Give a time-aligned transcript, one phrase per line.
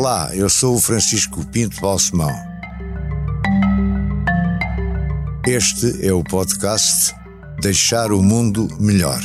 [0.00, 2.30] Olá, eu sou o Francisco Pinto Balsemão.
[5.44, 7.12] Este é o podcast
[7.60, 9.20] Deixar o Mundo Melhor.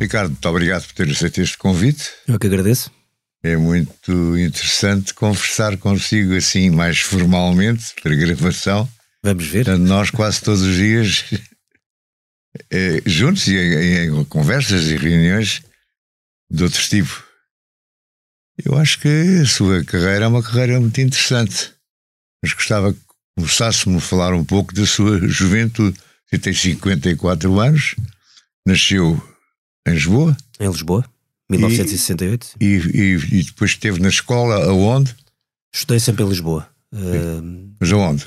[0.00, 2.10] Ricardo, muito obrigado por ter aceito este convite.
[2.28, 2.92] Eu que agradeço.
[3.42, 8.88] É muito interessante conversar consigo assim, mais formalmente, para gravação.
[9.24, 9.64] Vamos ver.
[9.64, 11.24] Portanto, nós quase todos os dias
[12.70, 15.62] eh, juntos e em, em, conversas e reuniões
[16.50, 17.24] de outro tipo.
[18.64, 19.08] Eu acho que
[19.42, 21.72] a sua carreira é uma carreira muito interessante.
[22.42, 23.00] Mas gostava que
[23.36, 25.98] começasse-me a falar um pouco da sua juventude.
[26.28, 27.96] Você tem 54 anos,
[28.66, 29.20] nasceu
[29.86, 30.36] em Lisboa.
[30.60, 31.04] Em Lisboa,
[31.48, 32.56] 1968.
[32.60, 35.14] E, e, e depois esteve na escola aonde?
[35.74, 36.68] Estudei sempre em Lisboa.
[36.92, 38.26] Uh, Mas aonde?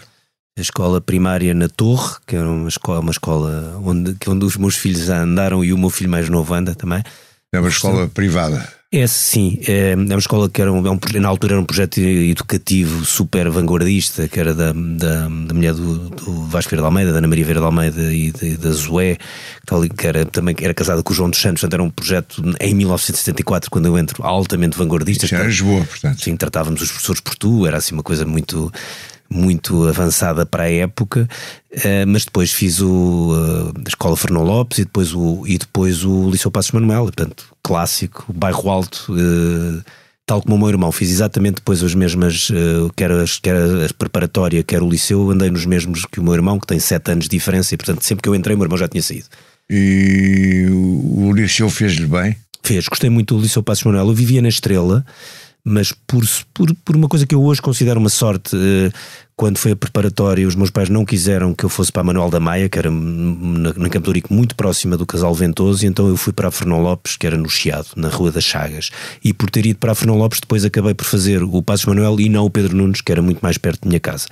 [0.56, 4.76] A escola primária na Torre, que era uma escola, uma escola onde, onde os meus
[4.76, 7.04] filhos já andaram e o meu filho mais novo anda também.
[7.52, 8.68] É uma escola privada.
[8.92, 12.00] É sim, é, é uma escola que era um, é na altura era um projeto
[12.00, 17.12] educativo super vanguardista, que era da, da, da mulher do, do Vasco Vieira de Almeida,
[17.12, 19.18] da Ana Maria Vieira de Almeida e de, da Zoé,
[19.98, 22.76] que era, também era casada com o João dos Santos, portanto era um projeto em
[22.76, 25.26] 1974, quando eu entro, altamente vanguardista.
[25.26, 26.24] Isso era Lisboa, portanto.
[26.24, 28.72] Sim, tratávamos os professores por tu, era assim uma coisa muito
[29.34, 31.28] muito avançada para a época,
[31.72, 36.06] uh, mas depois fiz o, uh, a Escola Fernão Lopes e depois o, e depois
[36.06, 39.84] o Liceu Passos Manuel, portanto, clássico, bairro alto, uh,
[40.26, 42.50] tal como o meu irmão, fiz exatamente depois as mesmas,
[42.96, 46.58] quer, as, quer a preparatória, quer o liceu, andei nos mesmos que o meu irmão,
[46.58, 48.78] que tem 7 anos de diferença, e portanto sempre que eu entrei o meu irmão
[48.78, 49.26] já tinha saído.
[49.70, 52.38] E o, o liceu fez-lhe bem?
[52.64, 55.06] Fez, gostei muito do Liceu Passos Manuel, eu vivia na Estrela,
[55.64, 58.56] mas por, por, por uma coisa que eu hoje considero uma sorte,
[59.36, 62.30] quando foi a preparatória, os meus pais não quiseram que eu fosse para a Manuel
[62.30, 66.08] da Maia, que era na, na Campo Rico, muito próxima do Casal Ventoso, e então
[66.08, 68.92] eu fui para a Fernão Lopes, que era no Chiado, na Rua das Chagas.
[69.24, 72.20] E por ter ido para a Fernão Lopes, depois acabei por fazer o Passos Manuel
[72.20, 74.28] e não o Pedro Nunes, que era muito mais perto da minha casa.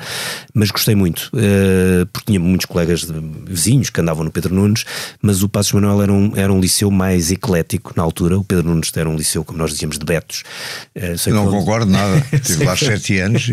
[0.54, 3.14] Mas gostei muito, uh, porque tinha muitos colegas de,
[3.48, 4.86] vizinhos que andavam no Pedro Nunes,
[5.22, 8.38] mas o Passos Manuel era um, era um liceu mais eclético na altura.
[8.38, 10.44] O Pedro Nunes era um liceu, como nós dizíamos, de betos.
[10.96, 13.52] Uh, não concordo nada, tive lá sete anos.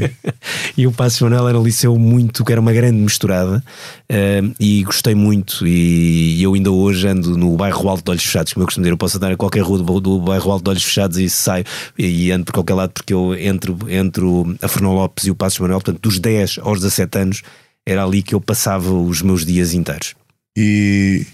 [0.77, 3.63] e o Passos Manuel era um liceu muito, que era uma grande misturada
[4.11, 5.67] uh, e gostei muito.
[5.67, 8.93] E eu ainda hoje ando no bairro Alto de Olhos Fechados, como eu costumo dizer,
[8.93, 11.65] eu posso andar a qualquer rua do, do bairro Alto de Olhos Fechados e saio
[11.99, 14.25] e ando por qualquer lado, porque eu entro entre
[14.63, 17.43] a Fernão Lopes e o Passos Manuel, portanto, dos 10 aos 17 anos,
[17.87, 20.15] era ali que eu passava os meus dias inteiros.
[20.57, 21.27] E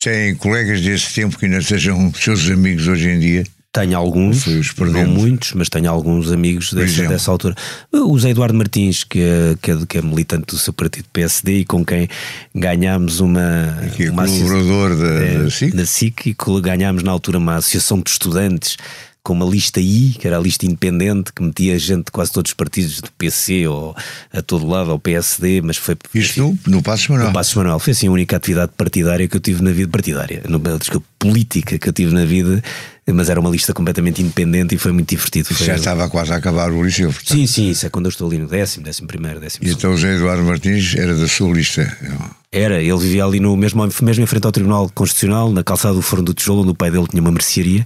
[0.00, 3.44] tem colegas desse tempo que ainda sejam seus amigos hoje em dia?
[3.74, 4.46] Tenho alguns,
[4.78, 7.56] não muitos, mas tenho alguns amigos dessa, dessa, altura.
[7.92, 11.58] O Zé Eduardo Martins, que é, que, é, que é militante do seu partido PSD
[11.58, 12.08] e com quem
[12.54, 13.76] ganhámos uma.
[13.84, 15.74] Aqui é uma colaborador da, é, da SIC.
[15.74, 18.76] Da SIC e ganhámos na altura uma associação de estudantes
[19.24, 22.50] com uma lista I, que era a lista independente, que metia gente de quase todos
[22.50, 23.96] os partidos do PC ou
[24.30, 25.96] a todo lado, ao PSD, mas foi.
[26.14, 27.28] Isto no, no Passos Manuel.
[27.28, 27.78] No Passos Manuel.
[27.78, 29.90] Foi assim a única atividade partidária que eu tive na vida.
[29.90, 32.62] Partidária, no, desculpa, política que eu tive na vida
[33.12, 35.52] mas era uma lista completamente independente e foi muito divertido.
[35.52, 35.66] Foi...
[35.66, 37.12] Já estava quase a acabar o liceu.
[37.12, 37.36] Portanto.
[37.36, 39.92] Sim, sim, isso é quando eu estou ali no décimo, décimo primeiro, décimo E então
[39.92, 41.96] o José Eduardo Martins era da sua lista?
[42.50, 46.00] Era, ele vivia ali no mesmo, mesmo em frente ao Tribunal Constitucional, na calçada do
[46.00, 47.84] Forno do Tijolo, onde o pai dele tinha uma mercearia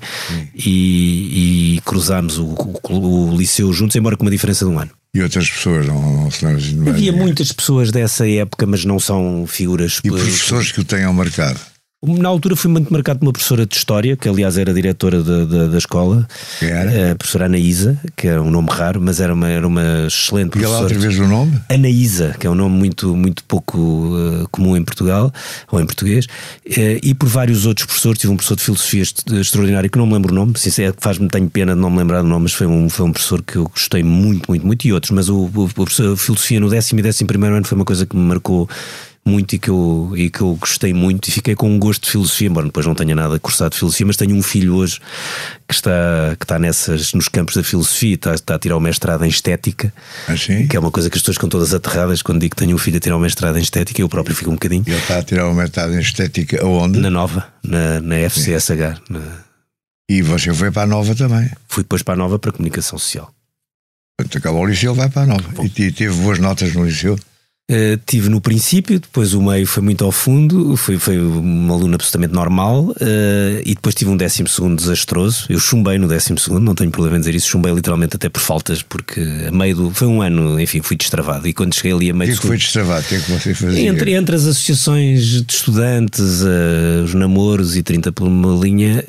[0.54, 4.90] e, e, cruzámos o, o, o liceu juntos, embora com uma diferença de um ano.
[5.14, 10.00] E outras pessoas não, não Havia muitas pessoas dessa época, mas não são figuras.
[10.04, 11.58] E professores que o tenham marcado?
[12.00, 15.44] Na altura fui muito marcado por uma professora de História, que aliás era diretora da,
[15.44, 16.28] da, da escola,
[16.62, 17.10] era?
[17.10, 20.76] a professora Anaísa, que é um nome raro, mas era uma, era uma excelente professora.
[20.76, 21.60] E lá outra vez o nome?
[21.68, 25.32] Anaísa, que é um nome muito, muito pouco uh, comum em Portugal,
[25.72, 28.20] ou em português, uh, e por vários outros professores.
[28.20, 29.02] Tive um professor de filosofia
[29.40, 32.22] extraordinário, que não me lembro o nome, é faz-me, tenho pena de não me lembrar
[32.22, 34.92] do nome, mas foi um, foi um professor que eu gostei muito, muito, muito, e
[34.92, 37.74] outros, mas o, o, o professor de filosofia no décimo e décimo primeiro ano foi
[37.74, 38.68] uma coisa que me marcou
[39.28, 42.10] muito e que, eu, e que eu gostei muito e fiquei com um gosto de
[42.10, 44.98] filosofia, embora depois não tenha nada cursado de filosofia, mas tenho um filho hoje
[45.68, 49.24] que está, que está nessas, nos campos da filosofia, está, está a tirar o mestrado
[49.24, 49.92] em estética,
[50.26, 52.74] ah, que é uma coisa que as pessoas ficam todas aterradas quando digo que tenho
[52.74, 54.84] um filho a tirar o mestrado em estética, eu próprio fico um bocadinho.
[54.86, 56.98] Ele está a tirar o mestrado em estética aonde?
[56.98, 59.02] Na Nova, na, na FCSH.
[59.10, 59.20] Na...
[60.10, 61.50] E você foi para a Nova também?
[61.68, 63.30] Fui depois para a Nova para a Comunicação Social.
[64.18, 65.48] Quando acabou o liceu, vai para a Nova.
[65.62, 67.16] E teve boas notas no liceu?
[67.70, 71.96] Uh, tive no princípio, depois o meio foi muito ao fundo, foi, foi uma aluna
[71.96, 72.94] absolutamente normal, uh,
[73.62, 75.44] e depois tive um décimo segundo desastroso.
[75.50, 78.40] Eu chumbei no décimo segundo, não tenho problema em dizer isso, chumbei literalmente até por
[78.40, 79.90] faltas, porque a meio do.
[79.90, 81.46] Foi um ano, enfim, fui destravado.
[81.46, 83.04] E quando cheguei ali a meio O que, que foi destravado?
[83.04, 83.86] O que é que você fazia?
[83.86, 89.04] Entre, entre as associações de estudantes, uh, os namoros e 30 por uma linha,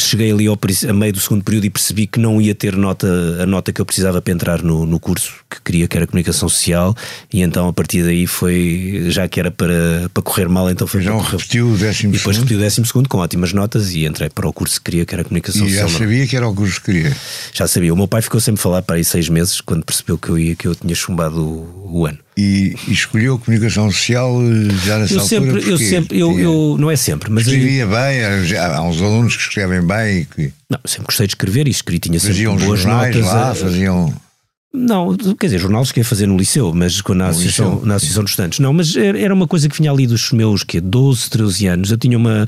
[0.00, 0.58] cheguei ali ao,
[0.88, 3.06] a meio do segundo período e percebi que não ia ter nota,
[3.40, 6.48] a nota que eu precisava para entrar no, no curso que queria, que era comunicação
[6.48, 6.92] social,
[7.32, 11.02] e então a partir daí foi, já que era para, para correr mal, então foi
[11.02, 12.48] Já repetiu o décimo E depois segundo?
[12.48, 15.14] repeti o décimo segundo com ótimas notas e entrei para o curso que queria, que
[15.14, 16.00] era comunicação E já social.
[16.00, 17.16] sabia que era o curso que queria.
[17.52, 17.92] Já sabia.
[17.92, 20.38] O meu pai ficou sempre a falar para aí seis meses quando percebeu que eu,
[20.38, 22.18] ia, que eu tinha chumbado o, o ano.
[22.36, 25.40] E, e escolheu comunicação social eh, já nessa Eu altura.
[25.60, 29.00] sempre, eu sempre, eu, eu, não é sempre, mas eu, Escrevia bem, já há uns
[29.00, 32.34] alunos que escrevem bem e que não, sempre gostei de escrever e escrevi, tinha sempre
[32.34, 33.30] faziam boas jornais notas.
[33.32, 34.23] lá, a- faziam.
[34.76, 37.86] Não, quer dizer, jornal cheguei a fazer no liceu, mas quando na, No associação, liceu.
[37.86, 38.58] na associação de estudantes.
[38.58, 41.90] Não, mas era uma coisa que vinha ali dos meus que 12, 13 anos.
[41.92, 42.44] Eu tinha uma.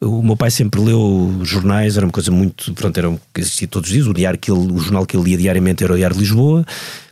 [0.00, 2.72] O meu pai sempre leu jornais, era uma coisa muito.
[2.74, 4.06] Pronto, era que existia todos os dias.
[4.06, 6.64] O, diário que ele, o jornal que ele lia diariamente era o Diário de Lisboa,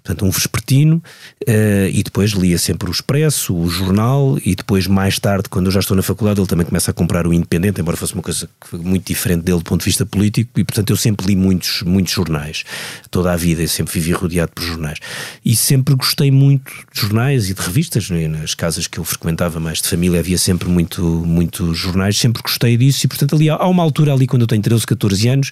[0.02, 1.02] portanto, um vespertino.
[1.46, 4.38] eh, e depois lia sempre o Expresso, o jornal.
[4.44, 7.26] E depois, mais tarde, quando eu já estou na faculdade, ele também começa a comprar
[7.26, 10.58] o Independente, embora fosse uma coisa muito diferente dele do ponto de vista político.
[10.58, 12.64] E portanto, eu sempre li muitos, muitos jornais.
[13.10, 14.98] Toda a vida, eu sempre vivi rodeado por jornais
[15.44, 18.10] e sempre gostei muito de jornais e de revistas.
[18.10, 18.28] né?
[18.28, 22.76] Nas casas que eu frequentava mais de família havia sempre muito, muito jornais, sempre gostei
[22.76, 25.50] disso e, portanto, ali há uma altura ali quando eu tenho 13, 14 anos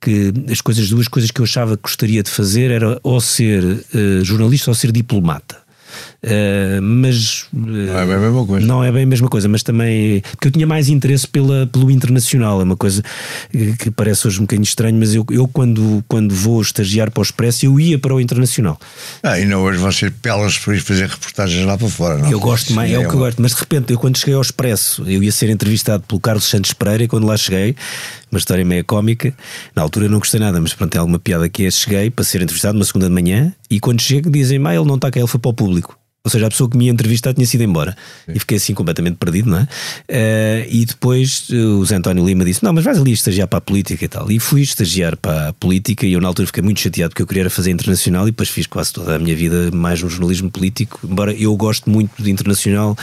[0.00, 3.62] que as coisas, duas coisas que eu achava que gostaria de fazer era ou ser
[3.94, 5.58] eh, jornalista ou ser diplomata.
[6.22, 8.66] Eh, mas Não é bem a mesma coisa.
[8.66, 11.90] não é bem a mesma coisa, mas também porque eu tinha mais interesse pela, pelo
[11.90, 13.02] internacional, é uma coisa
[13.78, 17.22] que parece hoje um bocadinho estranho, mas eu, eu quando, quando vou estagiar para o
[17.22, 18.78] Expresso, eu ia para o internacional.
[19.22, 22.18] Ah, ainda hoje você pelas por ir fazer reportagens lá para fora.
[22.18, 22.30] Não?
[22.30, 24.42] Eu gosto mais, é o que eu gosto, mas de repente, eu quando cheguei ao
[24.42, 27.74] Expresso, eu ia ser entrevistado pelo Carlos Santos Pereira, e quando lá cheguei,
[28.30, 29.32] uma história meio cómica,
[29.74, 32.42] na altura não gostei nada, mas pronto, tem alguma piada que é, cheguei para ser
[32.42, 35.26] entrevistado uma segunda de manhã, e quando chego dizem, ah, ele não está cá, ele
[35.26, 35.98] foi para o público.
[36.22, 37.96] Ou seja, a pessoa que me ia entrevistar tinha sido embora.
[38.28, 39.68] E fiquei assim completamente perdido, não é?
[40.06, 43.56] Eh, e depois eh, o Zé António Lima disse: Não, mas vais ali estagiar para
[43.58, 44.30] a política e tal.
[44.30, 47.26] E fui estagiar para a política e eu na altura fiquei muito chateado porque eu
[47.26, 51.00] queria fazer internacional e depois fiz quase toda a minha vida mais no jornalismo político.
[51.04, 52.94] Embora eu gosto muito de internacional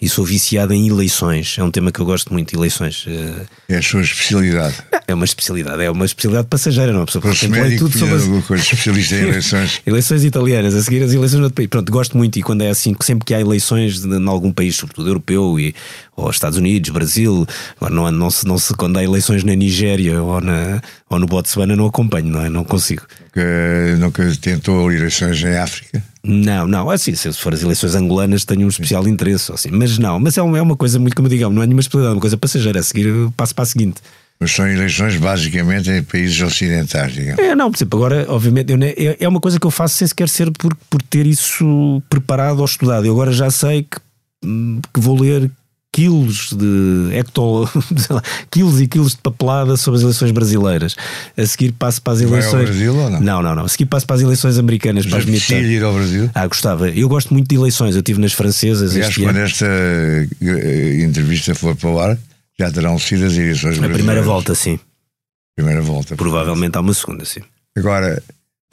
[0.00, 1.56] e sou viciado em eleições.
[1.58, 3.04] É um tema que eu gosto muito, eleições.
[3.06, 4.76] Eh, É a sua especialidade.
[5.06, 7.04] É uma especialidade, é uma especialidade passageira, não é?
[7.04, 9.80] Pessoa médico, tudo sobre as- coisa especialista em eleições.
[9.84, 11.68] Eleições italianas, a seguir as eleições no outro país.
[11.68, 15.08] Pronto, gosto muito e quando é assim, sempre que há eleições em algum país, sobretudo
[15.08, 15.74] europeu, e,
[16.16, 17.46] ou Estados Unidos, Brasil,
[17.80, 20.80] agora não, não, se, não se, quando há eleições na Nigéria ou, na,
[21.10, 22.48] ou no Botsuana, não acompanho, não é?
[22.48, 23.02] Não consigo.
[23.32, 26.02] Que nunca tentou eleições em África.
[26.24, 30.20] Não, não, assim, se for as eleições angolanas tenho um especial interesse, assim, mas não,
[30.20, 32.20] mas é, um- é uma coisa muito, como digamos, não é nenhuma especialidade, é uma
[32.20, 34.00] coisa passageira, a seguir passo para a seguinte.
[34.42, 37.38] Mas são eleições basicamente em países ocidentais, digamos.
[37.38, 40.08] É, não, por exemplo, agora, obviamente, eu é, é uma coisa que eu faço sem
[40.08, 43.06] sequer ser por, por ter isso preparado ou estudado.
[43.06, 43.98] Eu agora já sei que,
[44.44, 45.48] hum, que vou ler
[45.92, 47.68] quilos de hecto,
[48.10, 50.96] lá, quilos e quilos de papelada sobre as eleições brasileiras.
[51.36, 52.64] A seguir passo para as Vai ao eleições.
[52.64, 53.20] Brasil ou não?
[53.20, 53.64] Não, não, não.
[53.66, 55.76] A seguir passo para as eleições americanas, para Já as precisa midterms.
[55.76, 56.30] ir ao Brasil.
[56.34, 56.88] Ah, gostava.
[56.88, 57.94] Eu gosto muito de eleições.
[57.94, 62.18] Eu estive nas francesas Aliás, este quando esta eh, entrevista for para o ar,
[62.58, 64.78] já terão sido as eleições A primeira volta, sim.
[65.56, 66.16] Primeira volta.
[66.16, 67.40] Provavelmente há uma segunda, sim.
[67.76, 68.22] Agora,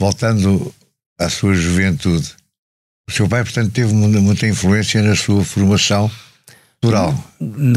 [0.00, 0.72] voltando
[1.18, 2.34] à sua juventude,
[3.08, 6.10] o seu pai, portanto, teve muita, influência na sua formação
[6.80, 7.14] cultural.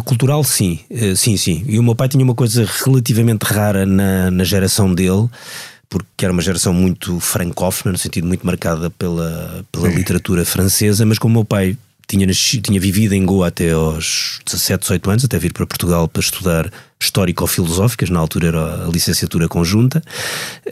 [0.06, 1.64] Cultural, sim, Eh, sim, sim.
[1.68, 5.28] E o meu pai tinha uma coisa relativamente rara na, na geração dele,
[5.90, 9.96] porque era uma geração muito francófona, no sentido muito marcada pela, pela Sim.
[9.96, 11.78] literatura francesa, mas como o meu pai
[12.14, 12.28] tinha,
[12.62, 16.72] tinha vivido em Goa até aos 17, 18 anos, até vir para Portugal para estudar
[17.00, 20.02] histórico-filosóficas, na altura era a licenciatura conjunta.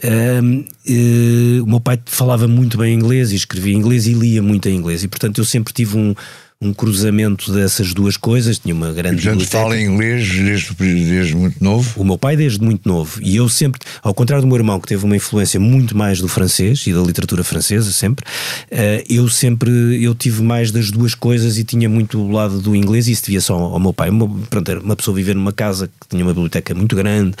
[0.02, 4.68] ehm, eh, o meu pai falava muito bem inglês e escrevia inglês e lia muito
[4.68, 6.14] em inglês, e portanto eu sempre tive um,
[6.62, 8.58] um cruzamento dessas duas coisas.
[8.58, 9.58] Tinha uma grande Portanto, biblioteca.
[9.62, 12.00] fala inglês desde, desde muito novo.
[12.00, 14.86] O meu pai desde muito novo e eu sempre, ao contrário do meu irmão que
[14.88, 18.24] teve uma influência muito mais do francês e da literatura francesa sempre,
[18.70, 19.70] eh, eu sempre
[20.02, 23.24] eu tive mais das duas coisas e tinha muito o lado do inglês e isso
[23.24, 24.10] devia só ao meu pai.
[24.10, 27.34] Meu- pronto, era uma pessoa viver numa casa que tinha uma biblioteca muito grande,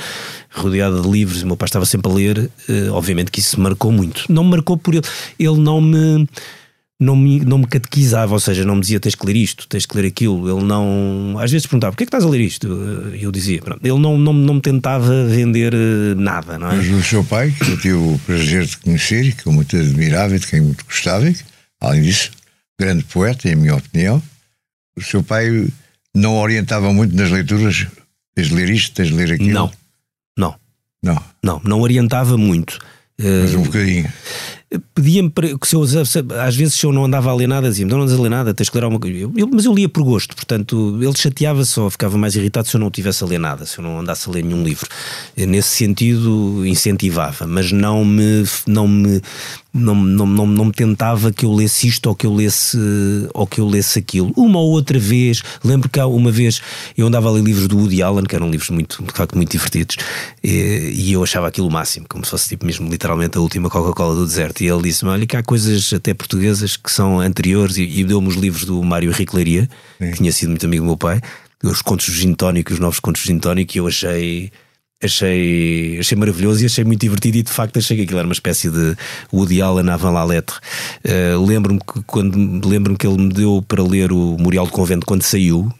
[0.50, 3.60] rodeada de livros, e o meu pai estava sempre a ler, eh, obviamente que isso
[3.60, 4.24] marcou muito.
[4.28, 5.04] Não me marcou por ele,
[5.38, 6.28] ele não me
[7.02, 9.84] não me, não me catequizava, ou seja, não me dizia tens que ler isto, tens
[9.84, 10.48] que ler aquilo.
[10.48, 11.36] Ele não.
[11.38, 12.66] Às vezes perguntava porquê é que estás a ler isto?
[13.14, 13.84] E eu dizia, pronto.
[13.84, 16.76] Ele não, não, não me tentava vender eh, nada, não é?
[16.76, 19.76] Mas o seu pai, que eu tive o prazer de conhecer e que eu muito
[19.76, 21.42] admirava e de quem muito gostava, e que,
[21.80, 22.30] além disso,
[22.78, 24.22] grande poeta, em minha opinião.
[24.96, 25.66] O seu pai
[26.14, 27.86] não orientava muito nas leituras.
[28.34, 29.52] Tens de ler isto, tens de ler aquilo.
[29.52, 29.70] Não,
[30.36, 30.54] não,
[31.02, 32.78] Não, não, não orientava muito.
[33.18, 34.10] mas um bocadinho.
[34.94, 37.90] Pedia-me para que se eu, às vezes se eu não andava a ler nada, dizia-me,
[37.90, 39.18] não andas a ler nada, tens que ler alguma coisa.
[39.36, 42.80] Eu- mas eu lia por gosto, portanto, ele chateava só, ficava mais irritado se eu
[42.80, 44.88] não tivesse a ler nada, se eu não andasse a ler nenhum livro.
[45.36, 49.20] Nesse sentido, incentivava, mas não me não me
[49.72, 52.78] não, não, não, não me tentava que eu lesse isto ou que eu lesse
[53.32, 54.32] ou que eu lesse aquilo.
[54.36, 56.60] Uma ou outra vez, lembro que há uma vez
[56.96, 59.50] eu andava a ler livros do Woody Allen, que eram livros muito, de facto muito
[59.50, 59.96] divertidos,
[60.44, 63.70] e, e eu achava aquilo o máximo, como se fosse tipo mesmo literalmente a última
[63.70, 64.62] Coca-Cola do deserto.
[64.62, 68.28] E ele disse-me: Olha, que há coisas até portuguesas que são anteriores, e, e deu-me
[68.28, 71.20] os livros do Mário Henrique Leiria, que tinha sido muito amigo do meu pai,
[71.62, 74.52] os contos do Gin Tónico, os novos contos do Gin Tónico, e eu achei.
[75.02, 78.32] Achei, achei maravilhoso e achei muito divertido e de facto achei que aquilo era uma
[78.32, 78.96] espécie de
[79.32, 80.56] Woody Allen avant la lettre.
[81.04, 85.04] Eh, lembro-me que quando lembro-me que ele me deu para ler o Memorial do Convento
[85.06, 85.72] quando saiu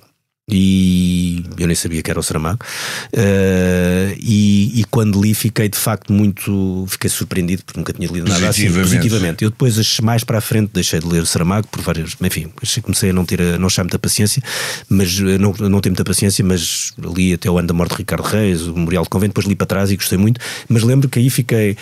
[0.55, 2.65] e eu nem sabia que era o Saramago
[3.13, 8.29] Eh, e, e quando li fiquei de facto muito fiquei surpreendido porque nunca tinha lido
[8.29, 9.45] nada assim Positivamente.
[9.45, 12.51] eu depois mais para a frente deixei de ler o Saramago por várias enfim
[12.83, 14.43] comecei a não ter a não achar muita paciência
[14.89, 17.97] mas eh, não, não ter muita paciência mas li até o ano da morte de
[17.99, 21.09] Ricardo Reis o Memorial do Convento depois li para trás e gostei muito mas lembro
[21.09, 21.77] que aí fiquei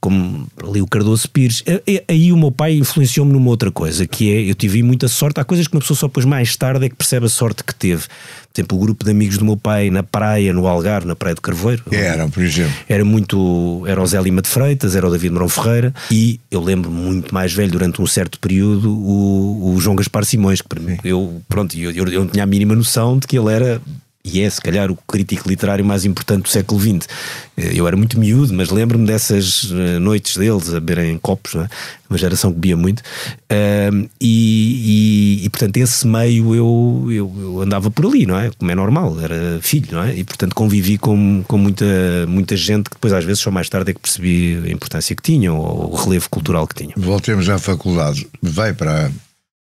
[0.00, 4.06] como ali o Cardoso Pires, Eh, eh, aí o meu pai influenciou-me numa outra coisa,
[4.06, 6.86] que é, eu tive muita sorte, há coisas que uma pessoa só depois mais tarde
[6.86, 8.04] é que percebe a sorte que teve.
[8.52, 11.34] Por exemplo, o grupo de amigos do meu pai na praia, no Algarve, na Praia
[11.34, 11.84] do Carvoeiro.
[11.92, 12.72] Eram, por exemplo.
[12.88, 13.84] Era muito.
[13.86, 17.32] Era o Zé Lima de Freitas, era o David Morão Ferreira e eu lembro muito
[17.32, 21.40] mais velho, durante um certo período, o, o João Gaspar Simões, que para mim, eu,
[21.48, 23.80] pronto, eu, eu, eu não tinha a mínima noção de que ele era.
[24.22, 27.08] E é, se calhar, o crítico literário mais importante do século XX.
[27.56, 31.66] Eh, Eu era muito miúdo, mas lembro-me dessas eh, noites deles a beberem copos, é?
[32.08, 33.02] uma geração que bebia muito.
[33.48, 38.50] Ahm, e, e- e, portanto, esse meio eu, eu, eu andava por ali, não é?
[38.58, 40.14] Como é normal, era filho, não é?
[40.14, 41.86] E, portanto, convivi com, com muita,
[42.28, 45.22] muita gente que depois, às vezes, só mais tarde é que percebi a importância que
[45.22, 46.92] tinham ou o relevo cultural que tinham.
[46.96, 48.26] Voltemos à faculdade.
[48.42, 49.10] Vai para a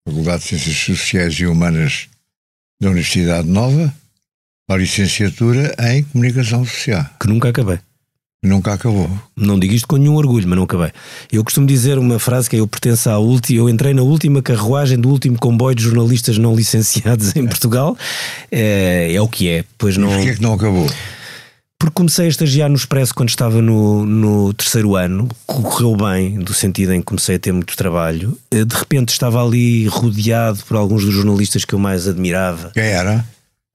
[0.09, 2.07] Faculdade de Ciências Sociais e Humanas
[2.81, 3.93] da Universidade Nova,
[4.69, 7.05] a licenciatura em Comunicação Social.
[7.19, 7.79] Que nunca acabei.
[8.43, 9.09] Nunca acabou.
[9.35, 10.91] Não digo isto com nenhum orgulho, mas não acabei.
[11.31, 14.41] Eu costumo dizer uma frase que é: eu pertenço à última, eu entrei na última
[14.41, 17.97] carruagem do último comboio de jornalistas não licenciados em Portugal.
[18.51, 19.63] É, é o que é.
[19.77, 20.09] Pois não.
[20.09, 20.87] Porquê é que não acabou?
[21.79, 26.51] Porque comecei a estagiar no Expresso quando estava no, no terceiro ano, correu bem, do
[26.53, 28.37] sentido em que comecei a ter muito trabalho.
[28.49, 32.71] Eh, De repente estava ali rodeado por alguns dos jornalistas que eu mais admirava.
[32.73, 33.23] Quem era?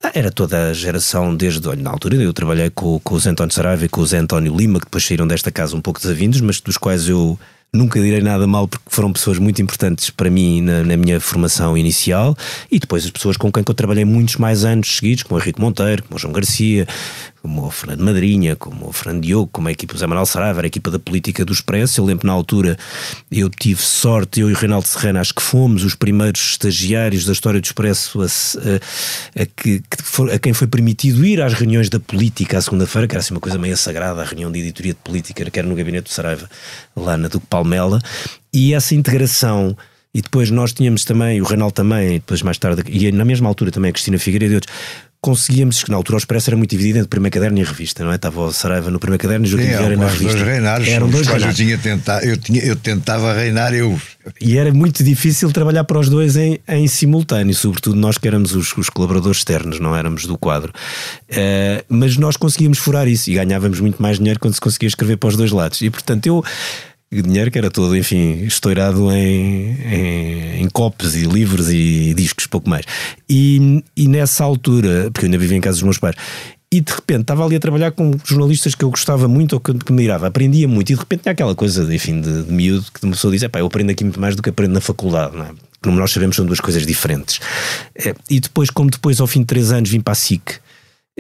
[0.03, 3.31] Ah, Era toda a geração, desde olha, na altura eu trabalhei com, com o Zé
[3.31, 6.01] António Saraiva e com o Zé António Lima, que depois saíram desta casa um pouco
[6.01, 7.39] desavindos, mas dos quais eu
[7.73, 11.79] nunca direi nada mal porque foram pessoas muito importantes para mim na, na minha formação
[11.79, 12.37] inicial
[12.71, 15.43] e depois as pessoas com quem que eu trabalhei muitos mais anos seguidos, como o
[15.43, 16.87] Henrique Monteiro, como o João Garcia,
[17.43, 20.63] como o Fernando Madrinha, como o Fernando Diogo, como a equipa do Zé Manuel Saraiva,
[20.63, 22.01] a equipa da política do Expresso.
[22.01, 22.79] Eu lembro na altura
[23.31, 27.33] eu tive sorte, eu e o Reinaldo Serrano, acho que fomos os primeiros estagiários da
[27.33, 29.83] história do Expresso a, a- a que,
[30.33, 33.41] a quem foi permitido ir às reuniões da política à segunda-feira, que era assim uma
[33.41, 36.49] coisa meio sagrada, a reunião de editoria de política, que era no gabinete do Saraiva,
[36.95, 38.01] lá na Duque Palmela,
[38.53, 39.77] e essa integração.
[40.15, 43.49] E depois nós tínhamos também, o Reinaldo também, e depois mais tarde, e na mesma
[43.49, 44.75] altura também a Cristina Figueiredo e outros,
[45.23, 48.05] conseguíamos, que na altura o Expresso era muito dividido entre primeiro caderno e a revista,
[48.05, 48.17] não é?
[48.17, 50.35] Estava o Saraiva no primeiro caderno e o Joaquim Vieira eram na revista.
[50.35, 50.89] dois reinares.
[50.89, 53.99] Eram dois quais eu, tinha tentado, eu, tinha, eu tentava reinar eu.
[54.41, 58.53] E era muito difícil trabalhar para os dois em, em simultâneo, sobretudo nós que éramos
[58.53, 60.73] os, os colaboradores externos, não éramos do quadro.
[61.29, 65.19] Eh, mas nós conseguíamos furar isso e ganhávamos muito mais dinheiro quando se conseguia escrever
[65.19, 65.81] para os dois lados.
[65.83, 66.45] E portanto eu.
[67.21, 72.71] Dinheiro que era todo, enfim, estourado em, em, em copos e livros e discos, pouco
[72.71, 72.87] mais.
[73.29, 76.17] E, e nessa altura, porque eu ainda vivia em casa dos meus pais,
[76.73, 79.75] e de repente estava ali a trabalhar com jornalistas que eu gostava muito ou que,
[79.75, 82.87] que me irava, aprendia muito, e de repente tinha aquela coisa, enfim, de, de miúdo
[82.91, 85.45] que uma pessoa diz: eu aprendo aqui muito mais do que aprendo na faculdade, não
[85.45, 85.51] é?
[85.83, 87.41] Como nós sabemos, são duas coisas diferentes.
[87.95, 90.63] Eh, E depois, como depois, ao fim de três anos, vim para a SIC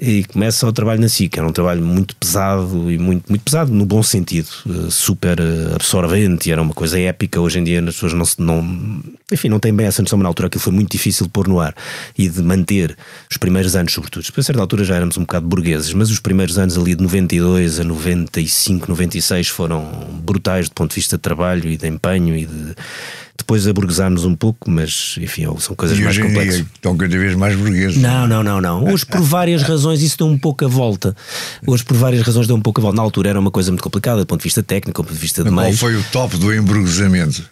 [0.00, 1.36] e começa o trabalho na SIC.
[1.36, 5.74] Era um trabalho muito pesado e muito, muito pesado, no bom sentido, eh, super eh,
[5.74, 7.40] absorvente, era uma coisa épica.
[7.40, 8.22] Hoje em dia as pessoas não.
[8.38, 11.32] Não, enfim, não têm bem essa noção, mas na altura aquilo foi muito difícil de
[11.32, 11.74] pôr no ar
[12.16, 12.96] e de manter
[13.30, 14.24] os primeiros anos, sobretudo.
[14.24, 17.02] Depois, a certa altura, já éramos um bocado burgueses, mas os primeiros anos ali de
[17.02, 19.84] 92 a 95, 96 foram
[20.22, 22.74] brutais do ponto de vista de trabalho e de empenho e de.
[23.36, 26.56] Depois aburguesámos um pouco, mas enfim, são coisas E mais hoje complexas.
[26.56, 27.96] dia estão cada vez mais burgueses.
[27.96, 28.84] Não, não, não, não.
[28.92, 31.16] Hoje, por várias razões, isso deu um pouco a volta.
[31.66, 32.96] Hoje, por várias razões, deu um pouco a volta.
[32.96, 35.20] Na altura era uma coisa muito complicada, do ponto de vista técnico, do ponto de
[35.20, 35.80] vista de Qual meios.
[35.80, 37.50] foi o top do emburguesamento?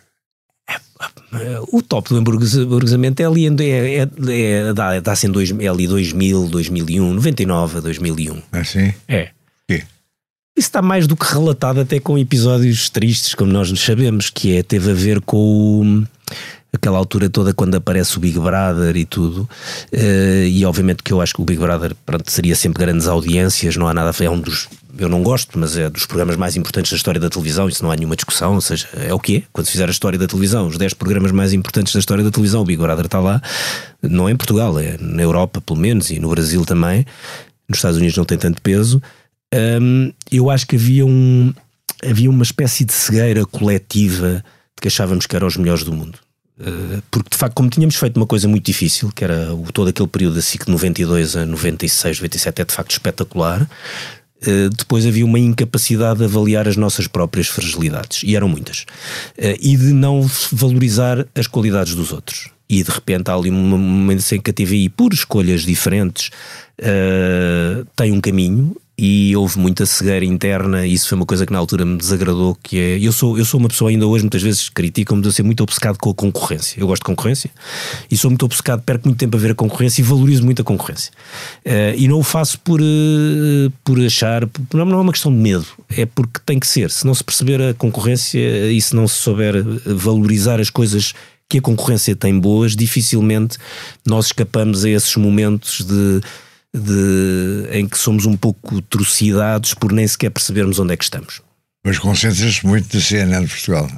[1.72, 5.86] O top do emburguesamento é ali, é, é, é, dá, dá-se em dois, é ali
[5.86, 8.42] 2000, 2001, 99 a 2001.
[8.52, 8.92] Assim?
[9.08, 9.30] É.
[9.66, 9.82] Quê?
[10.56, 14.56] Isso está mais do que relatado até com episódios tristes, como nós nos sabemos, que
[14.56, 16.04] é, teve a ver com
[16.72, 19.48] aquela altura toda quando aparece o Big Brother e tudo.
[19.92, 23.76] Uh, e obviamente que eu acho que o Big Brother pronto, seria sempre grandes audiências,
[23.76, 26.56] não há nada a é um dos eu não gosto, mas é dos programas mais
[26.56, 29.38] importantes da história da televisão, isso não há nenhuma discussão, ou seja, é o que
[29.38, 29.42] é.
[29.52, 32.30] Quando se fizer a história da televisão, os 10 programas mais importantes da história da
[32.30, 33.40] televisão, o Big Brother está lá,
[34.02, 37.06] não é em Portugal, é na Europa pelo menos, e no Brasil também,
[37.68, 39.00] nos Estados Unidos não tem tanto peso.
[39.52, 41.52] Um, eu acho que havia, um,
[42.04, 44.44] havia uma espécie de cegueira coletiva
[44.76, 46.18] de que achávamos que eram os melhores do mundo.
[46.60, 49.88] Uh, porque de facto, como tínhamos feito uma coisa muito difícil, que era o, todo
[49.88, 53.62] aquele período da SIC de 92 a 96, 97, é de facto espetacular.
[54.46, 58.80] Uh, depois havia uma incapacidade de avaliar as nossas próprias fragilidades, e eram muitas,
[59.38, 62.50] uh, e de não valorizar as qualidades dos outros.
[62.68, 66.30] E de repente há ali um momento em que a TVI, por escolhas diferentes,
[67.96, 71.58] tem um caminho e houve muita cegueira interna e isso foi uma coisa que na
[71.58, 74.68] altura me desagradou que é, eu sou, eu sou uma pessoa ainda hoje muitas vezes
[74.68, 76.78] criticam-me de eu ser muito obcecado com a concorrência.
[76.78, 77.50] Eu gosto de concorrência
[78.10, 80.64] e sou muito obcecado, perco muito tempo a ver a concorrência e valorizo muito a
[80.64, 81.10] concorrência.
[81.64, 85.38] Uh, e não o faço por, uh, por achar, não, não é uma questão de
[85.38, 85.66] medo
[85.96, 89.16] é porque tem que ser, se não se perceber a concorrência e se não se
[89.16, 89.54] souber
[89.86, 91.14] valorizar as coisas
[91.48, 93.58] que a concorrência tem boas, dificilmente
[94.06, 96.20] nós escapamos a esses momentos de
[96.74, 101.42] de, em que somos um pouco trucidados por nem sequer percebermos onde é que estamos.
[101.84, 103.90] Mas concentras-te muito da CNN de Portugal.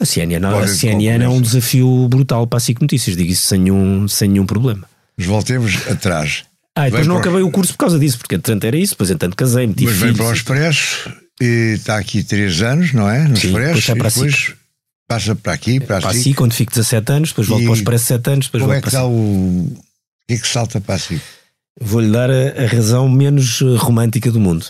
[0.00, 3.60] A CNN, a CNN é um desafio brutal para a SIC Notícias, digo isso sem
[3.60, 4.88] nenhum, sem nenhum problema.
[5.16, 6.44] Mas voltemos atrás.
[6.76, 9.36] Ah, depois não acabei o curso por causa disso, porque entretanto era isso, depois entretanto
[9.36, 9.74] casei-me.
[9.80, 11.10] Mas vem para o Expresso
[11.40, 13.28] e está aqui três anos, não é?
[13.28, 14.54] No Sim, Expresso, depois, e depois
[15.06, 16.34] passa para aqui, para, para a SIC.
[16.34, 18.86] quando fico 17 anos, depois volto para o Expresso 7 anos, depois como volto é
[18.86, 19.12] que para está o...
[19.12, 19.84] o
[20.26, 21.22] que é que salta para a SIC?
[21.80, 24.66] Vou-lhe dar a, a, razão menos eh, romântica do mundo.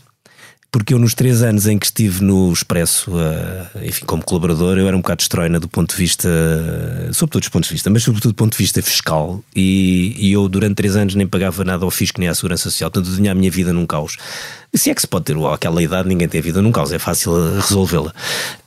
[0.73, 4.89] Porque eu, nos três anos em que estive no Expresso, uh, enfim, como colaborador, eu
[4.89, 6.29] era um bocado estróina do ponto de vista,
[7.13, 9.40] sob todos os pontos de vista, mas sobretudo do ponto de vista fiscal.
[9.55, 12.90] E, e, eu, durante três anos, nem pagava nada ao fisco nem à Segurança Social.
[12.90, 14.17] Portanto, eu tinha a minha vida num caos.
[14.75, 17.61] Se é que se pode ter aquela idade, ninguém tem vida num caos, é fácil
[17.61, 18.13] resolvê-la.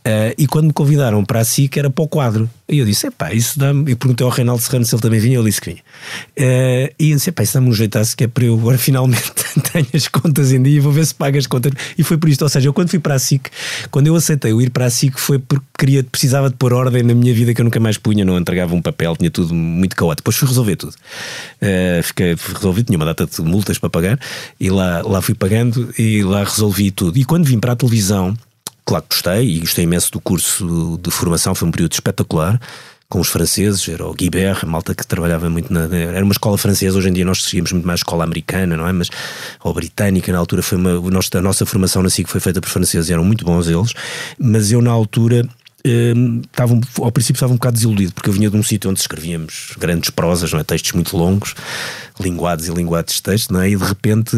[0.08, 2.50] Uh, e quando me convidaram para a SIC era para o quadro.
[2.70, 3.91] E eu disse: epá, isso dá-me.
[3.91, 5.82] Eu perguntei ao Reinaldo Serrano se ele também vinha, ele disse que vinha.
[5.82, 9.34] Uh, e eu disse: epá, isso dá-me um jeitaço que é para eu agora finalmente
[9.74, 11.74] tenho as contas em dia e vou ver se pago as contas.
[11.98, 12.41] E foi por isto.
[12.41, 13.50] Ou seja, eu quando fui para a SIC,
[13.91, 17.04] quando eu aceitei o ir para a SIC foi porque queria, precisava de pôr ordem
[17.04, 19.93] na minha vida que eu nunca mais punha, não entregava um papel, tinha tudo muito
[19.93, 20.22] caótico.
[20.22, 20.93] Depois fui resolver tudo.
[21.62, 24.17] Uh, fiquei, resolvi, tinha uma data de multas para pagar
[24.58, 27.17] e lá, lá fui pagando e lá resolvi tudo.
[27.17, 28.38] E quando vim para a televisão
[28.88, 32.60] claro que gostei e gostei imenso do curso de formação, foi um período espetacular
[33.10, 35.83] com os franceses, era o Guibert, malta que trabalhava muito na.
[35.95, 38.91] Era uma escola francesa, hoje em dia nós seguimos muito mais escola americana, não é?
[38.91, 39.10] Mas,
[39.63, 40.91] ou britânica, na altura foi uma.
[40.91, 43.93] A nossa formação na SIC foi feita por franceses, eram muito bons eles,
[44.38, 45.47] mas eu na altura
[45.89, 49.00] estava, hum, ao princípio estava um bocado desiludido, porque eu vinha de um sítio onde
[49.00, 50.63] escrevíamos grandes prosas, não é?
[50.63, 51.56] textos muito longos,
[52.19, 53.69] linguados e linguados de texto, não é?
[53.69, 54.36] e de repente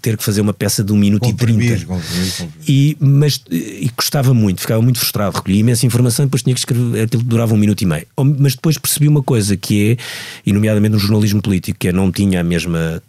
[0.00, 1.86] ter que fazer uma peça de um minuto e trinta.
[1.86, 2.50] Comprimir, comprimir.
[2.68, 6.60] E, mas, e gostava muito, ficava muito frustrado, recolhia imensa informação e depois tinha que
[6.60, 8.06] escrever, aquilo durava um minuto e meio.
[8.38, 9.96] Mas depois percebi uma coisa que é,
[10.44, 13.02] e nomeadamente no jornalismo político, que é não tinha a mesma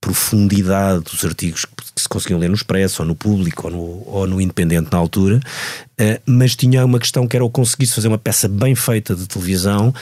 [0.00, 4.26] profundidade dos artigos que se conseguiam ler no Expresso, ou no Público, ou no, ou
[4.26, 8.18] no Independente na altura, uh, mas tinha uma questão que era o conseguisse fazer uma
[8.18, 9.92] peça bem feita de televisão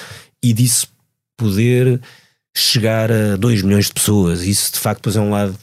[0.42, 0.88] e disso
[1.36, 2.00] poder
[2.56, 4.42] chegar a 2 milhões de pessoas.
[4.42, 5.54] Isso de facto depois é um lado,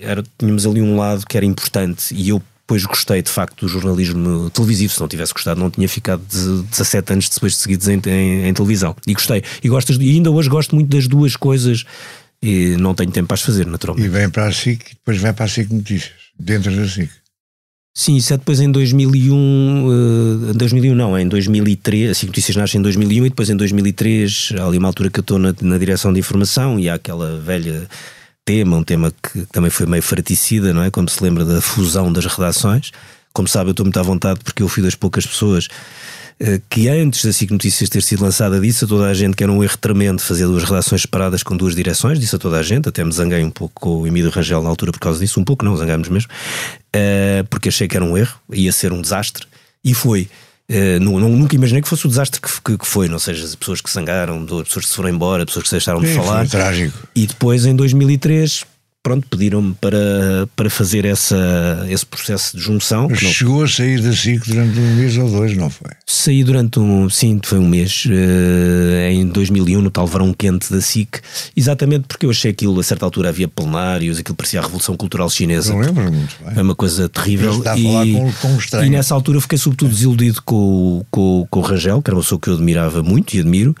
[0.00, 3.68] era, tínhamos ali um lado que era importante e eu depois gostei de facto do
[3.68, 4.92] jornalismo televisivo.
[4.92, 8.54] Se não tivesse gostado, não tinha ficado 17 anos depois de seguidos em, em, em
[8.54, 8.96] televisão.
[9.06, 9.42] E gostei.
[9.62, 11.84] E, gostas, e ainda hoje gosto muito das duas coisas
[12.44, 14.06] e não tenho tempo para as fazer, naturalmente.
[14.06, 17.10] E vem para a SIC e depois vai para a SIC Notícias, dentro da SIC.
[17.96, 22.56] Sim, isso é depois em 2001, uh, 2001 não, é em 2003, a SIC Notícias
[22.56, 25.54] nasce em 2001 e depois em 2003, há ali uma altura que eu estou na,
[25.62, 27.88] na direção de informação e há aquela velha
[28.44, 30.90] tema, um tema que também foi meio fraticida, não é?
[30.90, 32.90] Como se lembra da fusão das redações.
[33.32, 35.74] Como sabe, eu estou muito à vontade porque eu fui das poucas pessoas eh,
[36.68, 39.52] que antes da SIC Notícias ter sido lançada disse a toda a gente que era
[39.52, 42.88] um erro tremendo fazer duas redações separadas com duas direções, disse a toda a gente,
[42.88, 45.44] até me zanguei um pouco com o Emílio Rangel na altura por causa disso, um
[45.44, 46.30] pouco não, zangámos mesmo,
[46.94, 49.46] uh, porque achei que era um erro, ia ser um desastre,
[49.84, 50.28] e foi.
[50.70, 53.54] Uh, não, nunca imaginei que fosse o desastre que, que, que, foi, ou seja, as
[53.54, 56.38] pessoas que sangaram, as pessoas que se foram embora, pessoas que se deixaram de falar.
[56.48, 57.06] Foi trágico.
[57.14, 58.64] E depois, em 2003,
[59.04, 63.14] pronto, pediram-me para, para fazer essa, esse processo de junção.
[63.14, 65.90] Chegou a sair da SIC durante um mês ou dois, não foi?
[66.06, 70.80] Saí durante um, sim, foi um mês, uh, em 2001, no tal verão quente da
[70.80, 71.20] SIC,
[71.54, 75.28] exatamente porque eu achei aquilo, a certa altura havia plenários, aquilo parecia a Revolução Cultural
[75.28, 75.74] Chinesa.
[75.74, 76.54] Não lembro muito bem.
[76.56, 77.62] É uma coisa terrível.
[77.62, 81.62] E, a falar com, com e nessa altura fiquei sobretudo desiludido com, com, com o
[81.62, 83.72] Rangel, que era uma pessoa que eu admirava muito e admiro,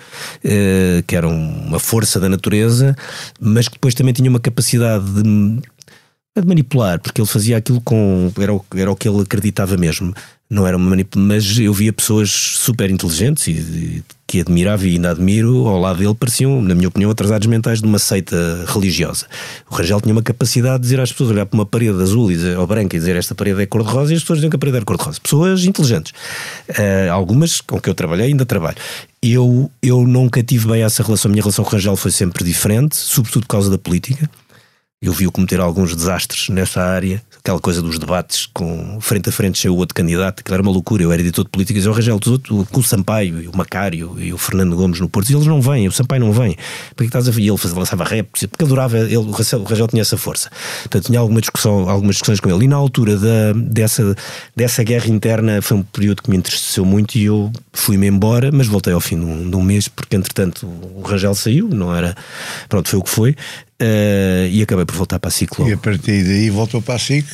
[0.44, 2.94] uh, que era uma força da natureza,
[3.40, 5.60] mas que depois também tinha uma capacidade de,
[6.36, 8.32] de manipular, porque ele fazia aquilo com.
[8.38, 10.14] Era o, era o que ele acreditava mesmo.
[10.50, 14.94] Não era uma manipulação, mas eu via pessoas super inteligentes e, e, que admirava e
[14.94, 19.26] ainda admiro, ao lado dele pareciam, na minha opinião, atrasados mentais de uma seita religiosa.
[19.70, 22.34] O Rangel tinha uma capacidade de dizer às pessoas, olhar para uma parede azul e
[22.34, 24.58] dizer, ou branca e dizer esta parede é cor-de-rosa e as pessoas diziam que a
[24.58, 25.20] parede era cor-de-rosa.
[25.20, 26.12] Pessoas inteligentes.
[26.68, 28.76] Uh, algumas com que eu trabalhei ainda trabalho.
[29.22, 31.28] Eu, eu nunca tive bem essa relação.
[31.28, 34.28] A minha relação com o Rangel foi sempre diferente, sobretudo por causa da política.
[35.04, 39.58] Eu vi-o cometer alguns desastres nessa área, aquela coisa dos debates com frente a frente
[39.58, 41.02] cheio o outro candidato, que era uma loucura.
[41.02, 42.18] Eu era editor de políticas, eu Rangel,
[42.72, 45.60] com o Sampaio e o Macário e o Fernando Gomes no Porto, e eles não
[45.60, 46.56] vêm, o Sampaio não vem.
[46.96, 47.42] Porque estás a ver?
[47.42, 50.48] E ele lançava rap, porque adorava, ele, o Rangel tinha essa força.
[50.84, 52.64] Portanto, tinha alguma discussão, algumas discussões com ele.
[52.64, 54.16] E na altura da, dessa,
[54.56, 58.66] dessa guerra interna foi um período que me interessou muito e eu fui-me embora, mas
[58.66, 62.16] voltei ao fim de um, de um mês, porque entretanto o Rangel saiu, não era.
[62.70, 63.36] Pronto, foi o que foi.
[63.80, 66.98] Uh, e acabei por voltar para a SIC E a partir daí voltou para a
[66.98, 67.26] SIC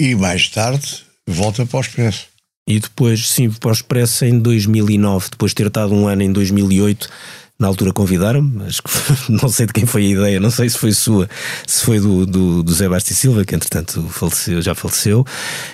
[0.00, 2.26] e mais tarde volta para o Expresso.
[2.68, 6.32] E depois, sim, para o Expresso em 2009, depois de ter estado um ano em
[6.32, 7.08] 2008.
[7.56, 8.90] Na altura convidaram-me, acho que
[9.30, 11.28] não sei de quem foi a ideia, não sei se foi sua,
[11.64, 15.24] se foi do, do, do Zé Basti Silva, que entretanto faleceu, já faleceu.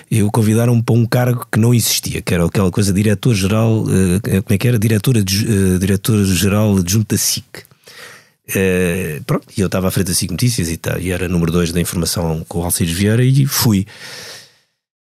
[0.09, 4.53] Eu convidaram-me para um cargo que não existia, que era aquela coisa diretor-geral, uh, como
[4.53, 4.77] é que era?
[4.77, 6.19] Diretora-geral uh, diretor
[6.79, 7.70] adjunto da SIC.
[8.55, 11.51] Uh, pronto, e eu estava à frente da SIC Notícias e, tá, e era número
[11.51, 13.85] 2 da informação com o Alcides Vieira e fui.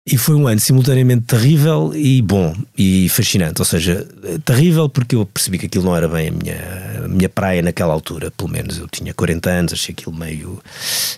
[0.10, 3.60] E foi um ano simultaneamente terrível e bom e fascinante.
[3.60, 4.08] Ou seja,
[4.46, 7.94] terrível porque eu percebi que aquilo não era bem a minha, a minha praia naquela
[7.94, 8.78] altura, pelo menos.
[8.78, 10.62] Eu tinha 40 anos, achei aquilo meio.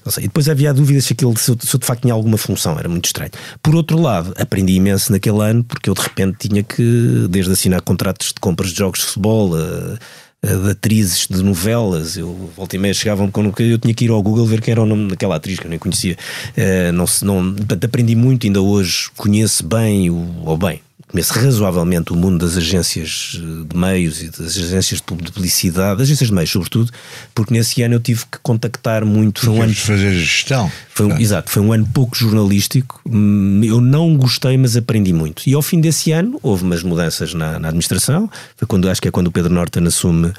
[0.04, 0.24] Não sei.
[0.24, 2.80] E depois havia dúvidas se, aquilo, se eu, se eu de facto tinha alguma função,
[2.80, 3.30] era muito estranho.
[3.62, 7.84] Por outro lado, aprendi imenso naquele ano porque eu de repente tinha que, desde assinar
[7.84, 9.56] contratos de compras de jogos de futebol.
[9.56, 10.00] Eh,
[10.44, 12.18] de atrizes de novelas.
[12.18, 14.82] Eu volta e meia chegavam quando eu tinha que ir ao Google ver quem era
[14.82, 16.18] o nome daquela atriz que eu nem conhecia.
[16.58, 22.16] Uh, não, não, aprendi muito, ainda hoje conheço bem, o, ou bem, conheço razoavelmente o
[22.16, 26.52] mundo das agências eh, de meios e das agências de publicidade, das agências de meios,
[26.52, 26.92] sobretudo,
[27.34, 29.42] porque nesse ano eu tive que contactar muito.
[29.42, 30.72] Foi um ano de fazer gestão.
[30.94, 33.02] Foi um, exato, foi um ano pouco jornalístico.
[33.10, 35.44] Hum, eu não gostei, mas aprendi muito.
[35.48, 38.30] E ao fim desse ano houve umas mudanças na, na administração.
[38.56, 40.32] Foi quando acho que é quando o Pedro Norton assume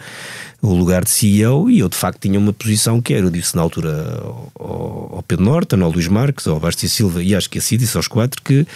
[0.62, 3.56] o lugar de CEO e eu de facto tinha uma posição que era, eu disse
[3.56, 7.58] na altura ao, ao Pedro Norton, ao Luís Marques, ao Basti Silva e acho que
[7.58, 8.66] assim disse aos quatro que,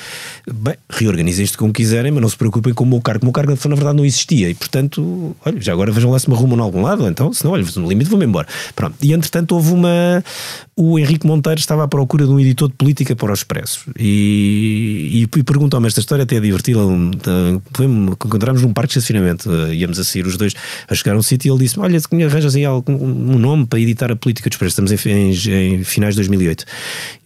[0.50, 3.24] bem, reorganizem isto como quiserem, mas não se preocupem com o meu cargo.
[3.24, 6.28] O meu cargo na verdade não existia e portanto, olha, já agora vejam lá se
[6.28, 8.48] me arrumam em algum lado, então, senão, olha, no limite vou-me embora.
[8.74, 8.96] Pronto.
[9.02, 10.24] E entretanto houve uma.
[10.76, 15.10] O Henrique Monteiro estava à procura de um editor de política para o Expresso e,
[15.12, 16.80] e, e perguntou-me esta história, até é divertida.
[17.80, 20.54] Encontramos num parque de estacionamento, eh, íamos a sair os dois
[20.88, 23.38] a chegar a um sítio e ele disse disse Olha, se arranjas aí algum, um
[23.38, 24.78] nome para editar a política dos preços.
[24.78, 26.64] Estamos em, em, em, finais de 2008.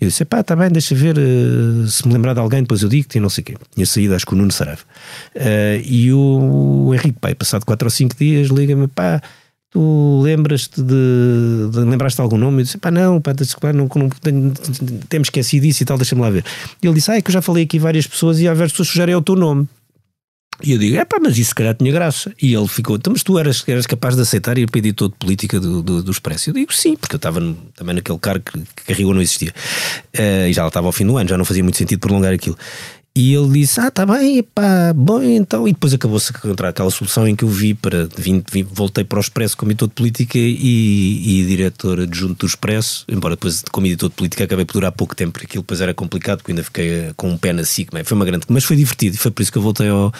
[0.01, 2.89] Eu disse: Pá, está bem, deixa ver uh, se me lembrar de alguém, depois eu
[2.89, 3.55] digo-te e não sei o quê.
[3.75, 4.83] Tinha saído, acho que o Nuno Sarave.
[5.35, 9.21] Uh, e o, Henrique, pai, passado 4 ou 5 dias, liga-me: Pá
[9.71, 12.61] tu lembras-te de, de lembraste algum nome?
[12.61, 14.53] Eu disse, pá, não, pá, desculpa, não, não, tenho,
[15.09, 16.45] temos esquecido isso e tal, deixa-me lá ver.
[16.83, 18.89] Ele disse, ah, é que eu já falei aqui várias pessoas e há várias pessoas
[18.89, 19.69] sugerem o teu nome.
[20.63, 22.33] E eu digo, é pá, mas isso se calhar tinha graça.
[22.43, 25.15] E ele ficou, então, mas tu eras, eras capaz de aceitar ir para editor de
[25.15, 26.51] política do, do, do Expresso?
[26.51, 27.41] Eu digo, sim, porque eu estava
[27.77, 29.55] também naquele cargo que, que a Rio não existia.
[30.17, 32.59] Uh, e já estava ao fim do ano, já não fazia muito sentido prolongar aquilo.
[33.19, 35.67] E ele disse: Ah, tá bem, pá, bom, então.
[35.67, 38.09] E depois acabou-se a encontrar aquela solução em que eu vi para.
[38.17, 42.47] Vim, vim, voltei para o Expresso como editor de política e, e diretor adjunto do
[42.47, 45.81] Expresso, embora depois, como editor de política, acabei por durar pouco tempo, porque aquilo depois
[45.81, 47.91] era complicado, porque ainda fiquei com um pé na SIC.
[48.05, 48.45] Foi uma grande.
[48.49, 50.13] Mas foi divertido e foi por isso que eu voltei ao,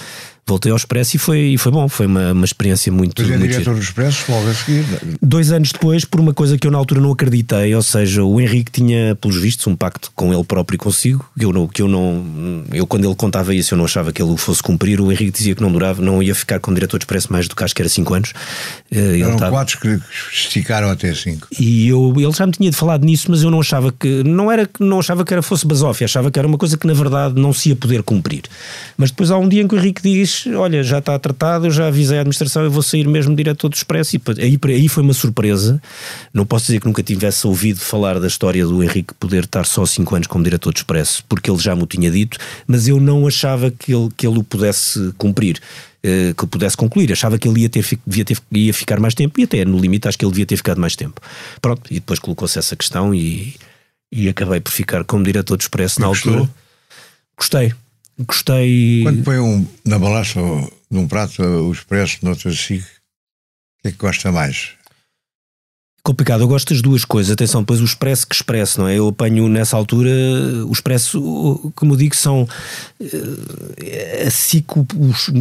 [0.49, 3.15] voltei ao Expresso e foi, e foi bom, foi uma, uma experiência muito.
[3.17, 4.85] Pois é, muito diretor do Expresso, logo a seguir.
[5.21, 8.41] Dois anos depois, por uma coisa que eu na altura não acreditei, ou seja, o
[8.41, 11.83] Henrique tinha, pelos vistos, um pacto com ele próprio e consigo, que eu não, que
[11.83, 12.65] eu não.
[12.73, 15.01] Eu, quando ele contava isso, eu não achava que ele o fosse cumprir.
[15.01, 17.55] O Henrique dizia que não durava, não ia ficar como diretor de Expresso mais do
[17.55, 18.33] que acho que era 5 anos.
[18.91, 19.51] Eh, ele Eram tava...
[19.51, 20.01] quatro que
[20.33, 21.49] esticaram até 5.
[21.61, 24.23] E eu, ele já me tinha falado nisso, mas eu não achava que.
[24.25, 26.87] Não era que não achava que era fosse basófia, achava que era uma coisa que
[26.87, 28.45] na verdade não se ia poder cumprir.
[28.97, 31.89] Mas depois há um dia em que o Henrique diz olha, já está tratado, já
[31.89, 34.17] avisei a administração, eu vou sair mesmo diretor do Expresso.
[34.17, 35.81] E aí, aí foi uma surpresa.
[36.33, 39.85] Não posso dizer que nunca tivesse ouvido falar da história do Henrique poder estar só
[39.85, 43.01] 5 anos como diretor do Expresso, porque ele já me o tinha dito, mas eu
[43.01, 45.61] não achava que ele, que ele o pudesse cumprir.
[45.99, 49.41] Uh, que pudesse concluir, achava que ele ia, ter, devia ter, ia ficar mais tempo
[49.41, 51.21] e até no limite acho que ele devia ter ficado mais tempo.
[51.61, 53.57] Pronto, e depois colocou-se essa questão e,
[54.13, 56.49] e acabei por ficar como diretor do Expresso na altura.
[57.37, 57.73] Gostei.
[58.19, 59.03] Gostei.
[59.05, 60.41] Quando põe um, na balança
[60.91, 62.83] num prato o expresso, noutro assim, o
[63.83, 64.71] que é que gosta mais?
[66.03, 67.31] Complicado, eu gosto das duas coisas.
[67.31, 68.99] Atenção, depois o expresso que expresso, não é?
[68.99, 70.11] Eu apanho nessa altura
[70.67, 74.67] o expresso, como eu digo, são uh, a SIC,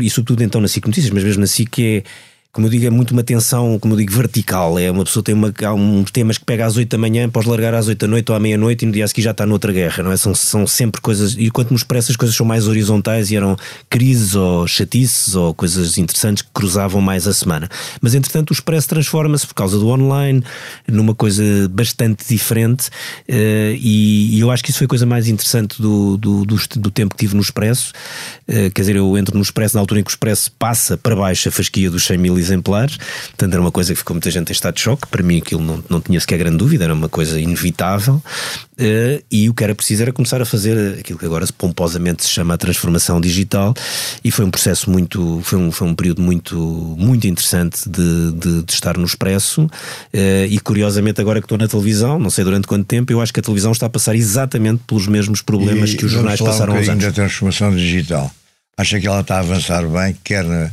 [0.02, 2.04] e sobretudo então na SIC Notícias, mas mesmo na SIC é
[2.52, 4.80] como eu digo, é muito uma tensão, como eu digo, vertical.
[4.80, 7.48] É uma pessoa tem uma, há uns temas que pega às 8 da manhã, pode
[7.48, 9.46] largar às 8 da noite ou à meia-noite e no dia a seguir já está
[9.46, 10.18] noutra guerra, não é?
[10.18, 13.56] São, são sempre coisas, e quanto nos parece, as coisas são mais horizontais e eram
[13.90, 17.70] crises ou chatices ou coisas interessantes que cruzavam mais a semana.
[18.02, 20.44] Mas entretanto, o Expresso transforma-se por causa do online
[20.88, 25.28] numa coisa bastante diferente uh, e, e, eu acho que isso foi a coisa mais
[25.28, 27.92] interessante do, do, do, do tempo que tive no Expresso.
[28.48, 31.16] Uh, quer dizer, eu entro no Expresso na altura em que o Expresso passa para
[31.16, 32.98] baixo a fasquia dos 100 mil exemplares.
[32.98, 35.08] Portanto, era uma coisa que ficou muita gente em estado de choque.
[35.08, 38.22] Para mim, aquilo não, não tinha sequer grande dúvida, era uma coisa inevitável.
[38.80, 42.30] Uh, e o que era preciso era começar a fazer aquilo que agora pomposamente se
[42.30, 43.74] chama a transformação digital.
[44.24, 46.56] E foi um processo muito, foi um, foi um período muito,
[46.98, 49.64] muito interessante de, de, de estar no Expresso.
[49.64, 53.34] Uh, e curiosamente, agora que estou na televisão, não sei durante quanto tempo, eu acho
[53.34, 56.74] que a televisão está a passar exatamente pelos mesmos problemas e que os jornais passaram
[56.74, 57.04] um aos anos.
[57.04, 58.32] da transformação digital.
[58.78, 60.70] Acha que ela está a avançar bem, quer na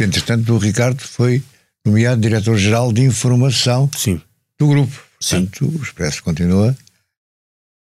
[0.00, 1.42] Entretanto, o Ricardo foi
[1.86, 4.20] nomeado diretor-geral de informação Sim.
[4.58, 5.02] do grupo.
[5.20, 5.46] Sim.
[5.46, 6.76] Portanto, o Expresso continua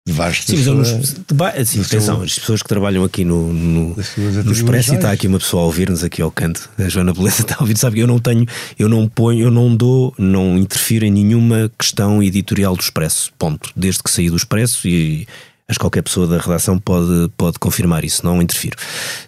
[0.05, 1.15] debaixo Sim, mas sua, nos,
[1.55, 3.95] assim, atenção, seu, as pessoas que trabalham aqui no, no,
[4.43, 7.41] no Expresso e está aqui uma pessoa a ouvir-nos aqui ao canto, a Joana Beleza
[7.43, 8.45] está a ouvir, sabe que eu não tenho,
[8.79, 13.71] eu não ponho, eu não dou, não interfiro em nenhuma questão editorial do Expresso, ponto.
[13.75, 15.27] Desde que saí do Expresso e
[15.77, 18.77] Que qualquer pessoa da redação pode, pode confirmar isso, não interfiro.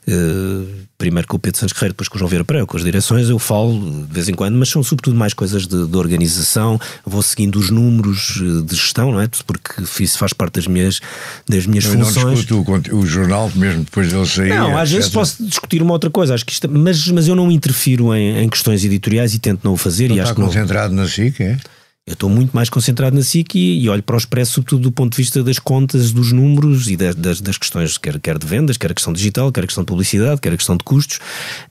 [0.07, 2.83] Uh, primeiro com o Pedro Santos Guerreiro, depois com o João Vieira Pereira, com as
[2.83, 6.79] direções, eu falo de vez em quando, mas são sobretudo mais coisas de, de organização,
[7.05, 9.27] vou seguindo os números eh, de gestão, não é?
[9.45, 11.01] Porque isso faz parte das minhas,
[11.47, 12.25] das minhas eu funções.
[12.25, 14.49] não discuto o, o, jornal mesmo depois dele sair.
[14.49, 17.51] Não, às vezes posso discutir uma outra coisa, acho que isto, mas, mas eu não
[17.51, 20.07] interfiro em, em questões editoriais e tento não o fazer.
[20.07, 21.03] Não e está acho concentrado que não...
[21.03, 21.57] na SIC, é?
[22.05, 24.91] Eu estou muito mais concentrado na SIC e, e, olho para o Expresso, sobretudo do
[24.91, 28.45] ponto de vista das contas, dos números e das, das, das questões, quer, quer, de
[28.45, 31.17] vendas, quer a questão digital, quer a questão de publicidade, quer a questão de custos.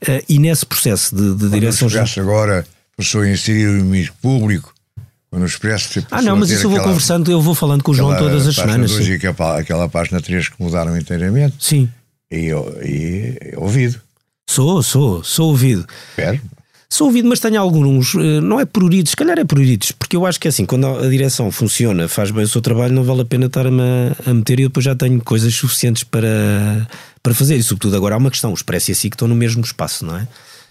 [0.01, 1.87] Uh, e nesse processo de, de direção.
[1.87, 2.65] Expresso agora
[2.97, 4.73] passou a inserir o inimigo público,
[5.29, 6.03] quando o Expresso.
[6.09, 8.47] Ah, não, mas isso eu vou aquela, conversando, eu vou falando com o João todas
[8.47, 8.91] as semanas.
[8.91, 11.57] Dois e aquela, aquela página 3 que mudaram inteiramente.
[11.59, 11.87] Sim.
[12.31, 12.49] E,
[12.81, 14.01] e, e ouvido.
[14.49, 15.85] Sou, sou, sou ouvido.
[16.09, 16.41] Espero.
[16.93, 20.27] Sou ouvido, mas tenho alguns, eh, não é pruridos, se calhar é pruridos, porque eu
[20.27, 23.21] acho que é assim, quando a direção funciona, faz bem o seu trabalho, não vale
[23.21, 23.81] a pena estar-me
[24.27, 26.87] a, meter e depois já tenho coisas suficientes para,
[27.23, 27.55] para fazer.
[27.55, 30.05] E sobretudo agora há uma questão, os Expresso e a SIC estão no mesmo espaço,
[30.05, 30.27] não é?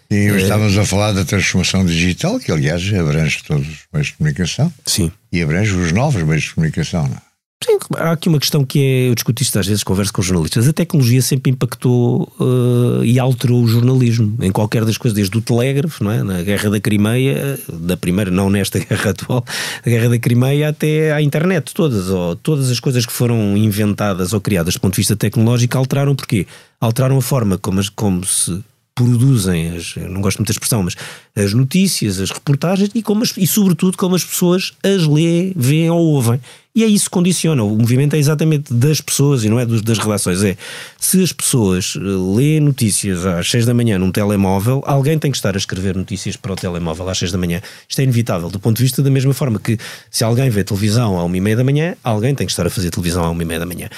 [0.08, 0.42] E hoje é...
[0.44, 4.72] estávamos a falar da transformação digital, que aliás abrange todos os meios de comunicação.
[4.86, 5.10] Sim.
[5.32, 7.31] E abrange os novos meios de comunicação, não é?
[7.64, 10.66] Sim, há aqui uma questão que é, eu discuto isto às vezes, converso com jornalistas,
[10.66, 15.40] a tecnologia sempre impactou uh, e alterou o jornalismo, em qualquer das coisas, desde o
[15.40, 16.22] telégrafo, não é?
[16.22, 19.44] na Guerra da Crimeia, da primeira, não nesta guerra atual,
[19.84, 24.32] da Guerra da Crimeia até à internet, todas, ou, todas as coisas que foram inventadas
[24.32, 26.46] ou criadas do ponto de vista tecnológico alteraram, porquê?
[26.80, 28.60] Alteraram a forma como, as, como se
[28.94, 30.96] produzem, as, não gosto muito da expressão, mas
[31.34, 35.90] as notícias, as reportagens e, como as, e sobretudo como as pessoas as lêem, veem
[35.90, 36.40] ou ouvem.
[36.74, 37.62] E é isso que condiciona.
[37.62, 40.42] O movimento é exatamente das pessoas e não é dos, das redações.
[40.42, 40.56] É
[40.98, 45.36] se as pessoas eh, lêem notícias às 6 da manhã num telemóvel, alguém tem que
[45.36, 47.60] estar a escrever notícias para o telemóvel às 6 da manhã.
[47.86, 49.76] Isto é inevitável, do ponto de vista da mesma forma que
[50.10, 52.70] se alguém vê televisão à 1 e meia da manhã, alguém tem que estar a
[52.70, 53.90] fazer televisão à 1 e meia da manhã.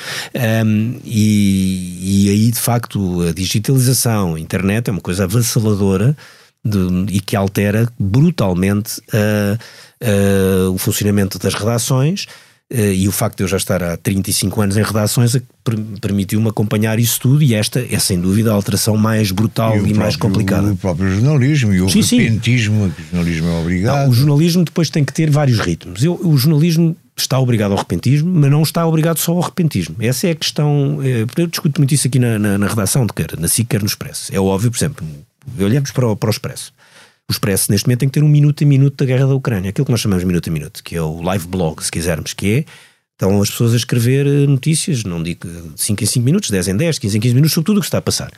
[0.66, 6.16] Um, e, e aí, de facto, a digitalização, a internet é uma coisa avassaladora
[6.64, 6.78] de,
[7.12, 9.58] e que altera brutalmente uh,
[10.02, 12.26] uh, o funcionamento das redações
[12.74, 15.36] e o facto de eu já estar há 35 anos em redações
[16.00, 19.80] permitiu-me acompanhar isso tudo e esta é sem dúvida a alteração mais brutal e, e
[19.80, 20.72] próprio, mais complicada.
[20.72, 23.02] O próprio jornalismo e o sim, repentismo, sim.
[23.02, 24.04] o jornalismo é obrigado.
[24.04, 26.02] Não, o jornalismo depois tem que ter vários ritmos.
[26.02, 29.96] Eu, o jornalismo está obrigado ao repentismo, mas não está obrigado só ao repentismo.
[30.00, 30.98] Essa é a questão.
[31.02, 33.80] É, eu discuto muito isso aqui na, na, na redação, de quer na SIC, quer
[33.80, 34.34] no Expresso.
[34.34, 35.06] É óbvio, por exemplo,
[35.58, 36.72] olhamos para o, para o Expresso.
[37.28, 39.70] O Expresso, neste momento, tem que ter um minuto a minuto da guerra da Ucrânia,
[39.70, 42.52] aquilo que nós chamamos minuto a minuto, que é o live blog, se quisermos, que
[42.52, 42.64] é.
[43.12, 46.68] Estão as pessoas a escrever eh, notícias, não digo de 5 em 5 minutos, 10
[46.68, 48.32] em 10, 15 em 15 minutos, sobre tudo o que está a passar.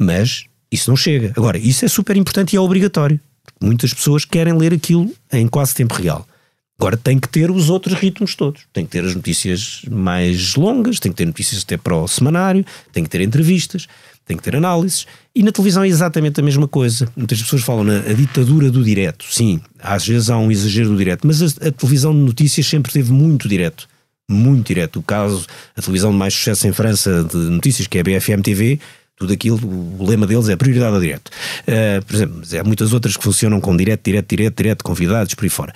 [0.00, 1.32] Mas Isso não chega.
[1.36, 3.18] Agora, isso é super importante e é obrigatório.
[3.60, 6.26] Muitas pessoas querem ler aquilo em quase tempo real.
[6.78, 8.62] Agora tem que ter os outros ritmos todos.
[8.72, 12.64] Tem que ter as notícias mais longas, tem que ter notícias até para o semanário,
[12.92, 13.88] tem que ter entrevistas,
[14.28, 15.06] tem que ter análises.
[15.34, 17.08] E na televisão é exatamente a mesma coisa.
[17.16, 19.24] Muitas pessoas falam na ditadura do direto.
[19.30, 22.92] Sim, às vezes há um exagero do direto, mas a, a televisão de notícias sempre
[22.92, 23.88] teve muito direto.
[24.30, 24.98] Muito direto.
[24.98, 28.42] O caso, a televisão de mais sucesso em França de notícias, que é a BFM
[28.42, 28.78] TV,
[29.18, 29.58] tudo aquilo,
[29.98, 31.30] o lema deles é prioridade ao direto.
[31.62, 35.44] Uh, por exemplo, há muitas outras que funcionam com direto, direto, direto, direto, convidados, por
[35.44, 35.74] aí fora.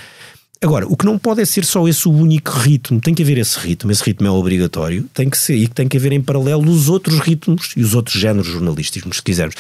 [0.63, 3.37] Agora, o que não pode é ser só esse o único ritmo, tem que haver
[3.37, 6.71] esse ritmo, esse ritmo é obrigatório, tem que ser, e tem que haver em paralelo
[6.71, 9.57] os outros ritmos e os outros géneros jornalísticos, se quisermos.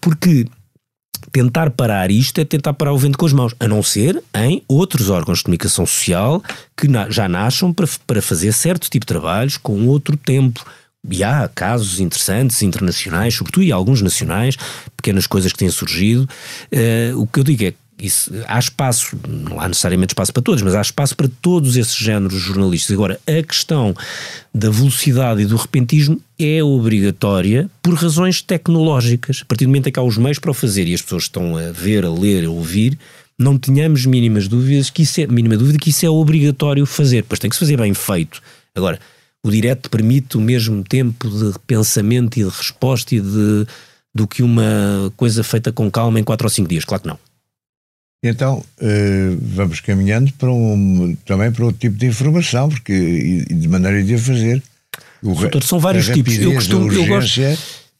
[0.00, 0.46] Porque
[1.32, 4.62] tentar parar isto é tentar parar o vento com as mãos, a não ser em
[4.68, 6.40] outros órgãos de comunicação social
[6.76, 10.64] que já nasçam para, para fazer certo tipo de trabalhos com outro tempo.
[11.10, 14.56] E há casos interessantes, internacionais, sobretudo, e alguns nacionais,
[14.96, 16.28] pequenas coisas que têm surgido.
[16.72, 20.60] Uh, o que eu digo é isso, há espaço, não há necessariamente espaço para todos,
[20.60, 22.92] mas há espaço para todos esses géneros jornalistas.
[22.92, 23.94] Agora, a questão
[24.52, 29.42] da velocidade e do repentismo é obrigatória por razões tecnológicas.
[29.42, 31.24] A partir do momento em que há os meios para o fazer e as pessoas
[31.24, 32.98] estão a ver, a ler, a ouvir,
[33.38, 37.38] não tenhamos mínimas dúvidas que isso é, mínima dúvida que isso é obrigatório fazer, pois
[37.38, 38.42] tem que se fazer bem feito.
[38.74, 38.98] Agora,
[39.44, 43.66] o direto permite o mesmo tempo de pensamento e de resposta e de,
[44.12, 46.84] do que uma coisa feita com calma em 4 ou 5 dias.
[46.84, 47.31] Claro que não.
[48.24, 53.68] Então, uh, vamos caminhando para um, também para outro tipo de informação, porque e, de
[53.68, 54.62] maneira de a fazer.
[55.20, 56.38] O, Doutor, são vários tipos.
[56.38, 57.40] Eu, costumo, eu gosto,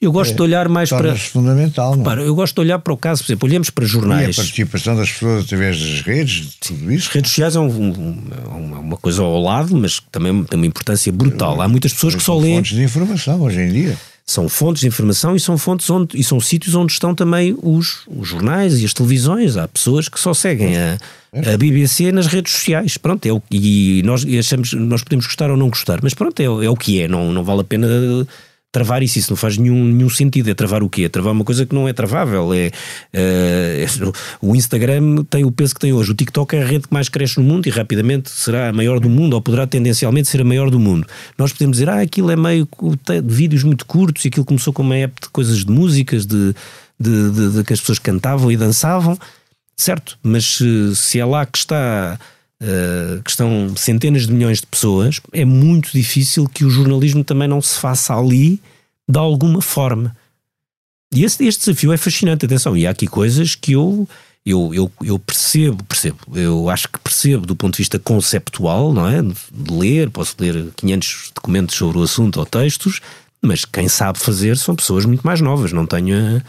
[0.01, 1.17] eu gosto é, de olhar mais para.
[1.17, 1.97] fundamental.
[1.97, 2.05] Não?
[2.05, 4.29] Para, eu gosto de olhar para o caso, por exemplo, olhamos para jornais.
[4.29, 7.09] E a participação das pessoas através das redes, tudo isso.
[7.09, 11.13] As redes sociais é um, um, uma coisa ao lado, mas também tem uma importância
[11.13, 11.61] brutal.
[11.61, 12.59] Há muitas pessoas que só leem.
[12.59, 13.99] fontes de informação hoje em dia
[14.33, 18.03] são fontes de informação e são fontes onde e são sítios onde estão também os,
[18.07, 19.57] os jornais e as televisões.
[19.57, 20.99] Há pessoas que só seguem a,
[21.53, 22.97] a BBC nas redes sociais.
[22.97, 26.45] Pronto, é o, e nós achamos, nós podemos gostar ou não gostar, mas pronto, é,
[26.45, 27.89] é o que é, não, não vale a pena
[28.73, 30.49] travar isso, isso não faz nenhum, nenhum sentido.
[30.51, 31.03] É travar o quê?
[31.05, 32.53] É travar uma coisa que não é travável.
[32.55, 32.71] É,
[33.13, 33.87] é,
[34.41, 36.11] o Instagram tem o peso que tem hoje.
[36.11, 38.99] O TikTok é a rede que mais cresce no mundo e rapidamente será a maior
[38.99, 41.07] do mundo, ou poderá tendencialmente ser a maior do mundo.
[41.37, 44.83] Nós podemos dizer, ah, aquilo é meio de vídeos muito curtos e aquilo começou com
[44.83, 46.55] uma app de coisas de músicas, de,
[46.99, 49.19] de, de, de que as pessoas cantavam e dançavam,
[49.77, 50.19] certo?
[50.23, 52.19] Mas se, se é lá que está
[52.65, 57.49] eh, que estão centenas de milhões de pessoas, é muito difícil que o jornalismo também
[57.49, 58.61] não se faça ali
[59.09, 60.17] de alguma forma.
[61.13, 64.09] E este, desafio é fascinante, atenção, e há aqui coisas que eu,
[64.47, 69.09] eu, eu, eu percebo, percebo, eu acho que percebo do ponto de vista conceptual, não
[69.09, 69.21] é?
[69.21, 73.01] De ler, posso ler 500 documentos sobre o assunto ou textos,
[73.43, 76.41] mas quem sabe fazer são pessoas muito mais novas, não tenho,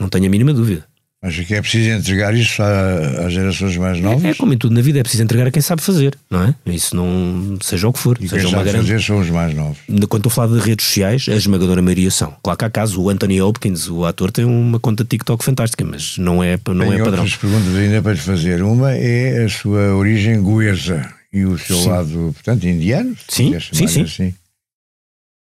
[0.00, 0.89] não tenho a mínima dúvida.
[1.22, 4.24] Acha que é preciso entregar isso às gerações mais novas?
[4.24, 6.44] É, é, como em tudo na vida, é preciso entregar a quem sabe fazer, não
[6.44, 6.54] é?
[6.64, 8.16] Isso não, seja o que for.
[8.18, 9.76] E seja quem sabe fazer são os mais novos.
[9.86, 12.34] Quando estou a falar de redes sociais, a esmagadora maioria são.
[12.42, 16.16] Claro que há casos, o Anthony Hopkins, o ator, tem uma conta TikTok fantástica, mas
[16.16, 17.22] não é, não Tenho é padrão.
[17.22, 18.62] outras perguntas ainda para lhe fazer.
[18.62, 21.88] Uma é a sua origem goesa e o seu sim.
[21.90, 23.14] lado, portanto, indiano?
[23.28, 24.02] Sim, sim, sim.
[24.04, 24.34] Assim.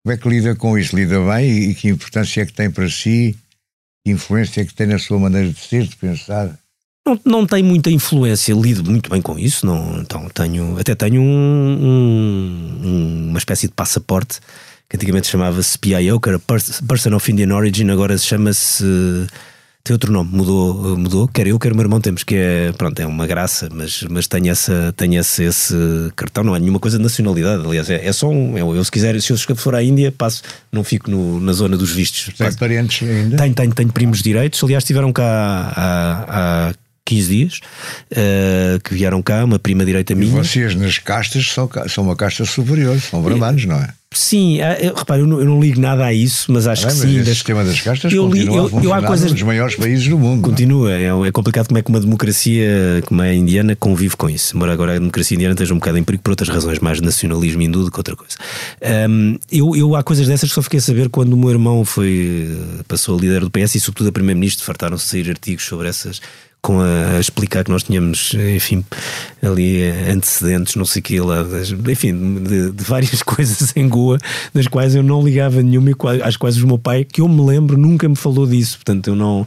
[0.02, 0.96] Como é que lida com isso?
[0.96, 3.36] Lida bem e que importância é que tem para si
[4.10, 6.58] influência que tem na sua maneira de ser, de pensar?
[7.06, 9.64] Não, não tem muita influência, lido muito bem com isso.
[9.64, 14.40] Não, então tenho, até tenho um, um, uma espécie de passaporte
[14.88, 18.84] que antigamente chamava-se PIO, que era Person of Indian Origin, agora chama-se
[19.86, 22.98] tem outro nome, mudou, mudou, quer eu, quer o meu irmão temos, que é, pronto,
[22.98, 25.74] é uma graça, mas, mas tenho, essa, tenho esse, esse
[26.16, 28.90] cartão, não é nenhuma coisa de nacionalidade, aliás, é, é só um, eu, eu, se
[28.90, 32.34] quiser, se eu for à Índia, passo, não fico no, na zona dos vistos.
[32.36, 33.36] Tem parentes ainda?
[33.36, 36.74] Tenho, tenho, tenho primos direitos, aliás, estiveram cá há
[37.06, 37.60] 15 dias,
[38.12, 40.30] uh, que vieram cá, uma prima direita minha.
[40.30, 43.88] E vocês nas castas são, são uma casta superior, são brahmanos, não é?
[44.16, 46.94] Sim, eh, repare, eu não, eu não, ligo nada a isso, mas acho ah, que
[46.94, 47.20] mas sim.
[47.20, 50.46] O sistema das castas eu, continua eu, eu, há coisas nos maiores países do mundo.
[50.46, 50.48] É?
[50.48, 54.56] Continua, é, é, complicado como é que uma democracia como a indiana convive com isso.
[54.56, 57.60] Embora agora a democracia indiana esteja um bocado em perigo por outras razões, mais nacionalismo
[57.60, 58.36] hindu do que outra coisa.
[59.10, 61.84] Um, eu, eu há coisas dessas que só fiquei a saber quando o meu irmão
[61.84, 62.48] foi
[62.88, 66.22] passou a líder do PS e sobretudo a primeiro-ministro fartaram-se de sair artigos sobre essas
[66.62, 68.84] com a, a, explicar que nós tínhamos, enfim,
[69.42, 71.44] ali antecedentes, não sei o que lá,
[71.90, 74.18] enfim, de, de, várias coisas em Goa,
[74.52, 77.44] das quais eu não ligava nenhuma e às quais o meu pai, que eu me
[77.44, 78.78] lembro, nunca me falou disso.
[78.78, 79.46] Portanto, eu não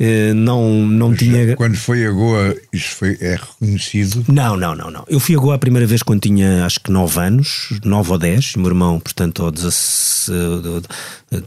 [0.00, 1.56] eh, não, não tinha.
[1.56, 4.24] Quando foi a Goa, isso foi, é reconhecido?
[4.28, 5.04] Não, não, não, não.
[5.08, 8.18] Eu fui a Goa a primeira vez quando tinha acho que 9 anos, 9 ou
[8.18, 10.32] 10, e o meu irmão, portanto, ao 17,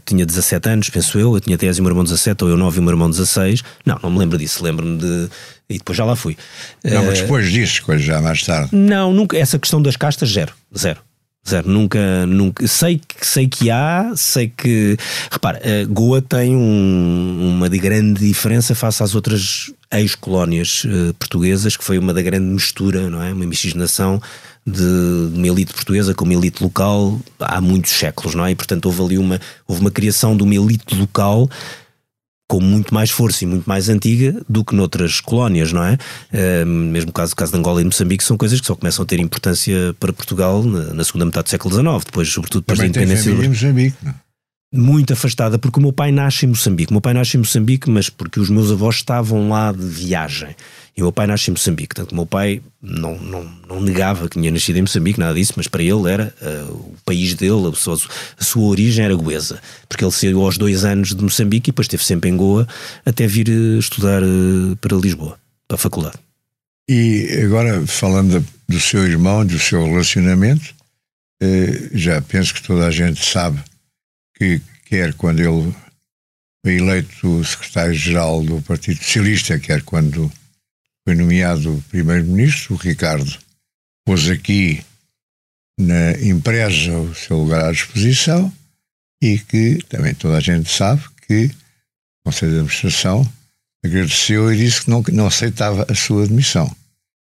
[0.04, 2.56] tinha 17 anos, penso eu, eu tinha 10 e o meu irmão 17, ou eu
[2.58, 3.62] 9 e o meu irmão 16.
[3.86, 5.28] Não, não me lembro disso, lembro-me de.
[5.70, 6.36] E depois já lá fui.
[6.84, 8.68] Não, mas eh, depois disso, coisa já mais tarde.
[8.72, 9.38] Não, nunca.
[9.38, 10.52] Essa questão das castas, zero.
[10.76, 11.00] Zero.
[11.48, 12.66] Zero, nunca, nunca.
[12.68, 14.96] Sei sei que há, sei que.
[15.30, 21.82] Repara, Goa tem um, uma de grande diferença face às outras ex-colónias uh, portuguesas, que
[21.82, 23.32] foi uma da grande mistura, não é?
[23.32, 24.22] Uma miscigenação
[24.64, 28.52] de, de uma elite portuguesa com uma elite local há muitos séculos, não é?
[28.52, 31.50] E portanto houve ali uma, houve uma criação de uma elite local
[32.52, 35.96] com muito mais força e muito mais antiga do que noutras colónias, não é?
[36.30, 39.06] Uh, mesmo o caso, caso de Angola e Moçambique são coisas que só começam a
[39.06, 42.92] ter importância para Portugal na, na segunda metade do século XIX, depois, sobretudo depois Também
[42.92, 43.34] da independência.
[43.34, 44.14] Tem Moçambique, não?
[44.74, 46.90] muito afastada, porque o meu pai nasce em Moçambique.
[46.90, 50.54] O meu pai nasce em Moçambique, mas porque os meus avós estavam lá de viagem.
[50.96, 51.94] E o meu pai nasce em Moçambique.
[51.94, 55.54] Portanto, o meu pai não, não, não negava que tinha nascido em Moçambique, nada disso,
[55.56, 57.96] mas para ele era uh, o país dele, a sua,
[58.38, 59.60] a sua origem era goesa.
[59.88, 62.68] Porque ele saiu aos dois anos de Moçambique e depois esteve sempre em Goa
[63.06, 66.16] até vir uh, estudar uh, para Lisboa, para a faculdade.
[66.88, 70.74] E agora, falando do seu irmão, do seu relacionamento,
[71.92, 73.58] já penso que toda a gente sabe
[74.36, 75.74] que quer quando ele
[76.64, 80.30] foi eleito secretário-geral do Partido Socialista, quer quando
[81.04, 83.38] foi nomeado primeiro-ministro, o Ricardo
[84.04, 84.84] pôs aqui
[85.78, 88.52] na empresa o seu lugar à disposição
[89.22, 93.32] e que também toda a gente sabe que o Conselho de Administração
[93.84, 96.74] agradeceu e disse que não, não aceitava a sua demissão.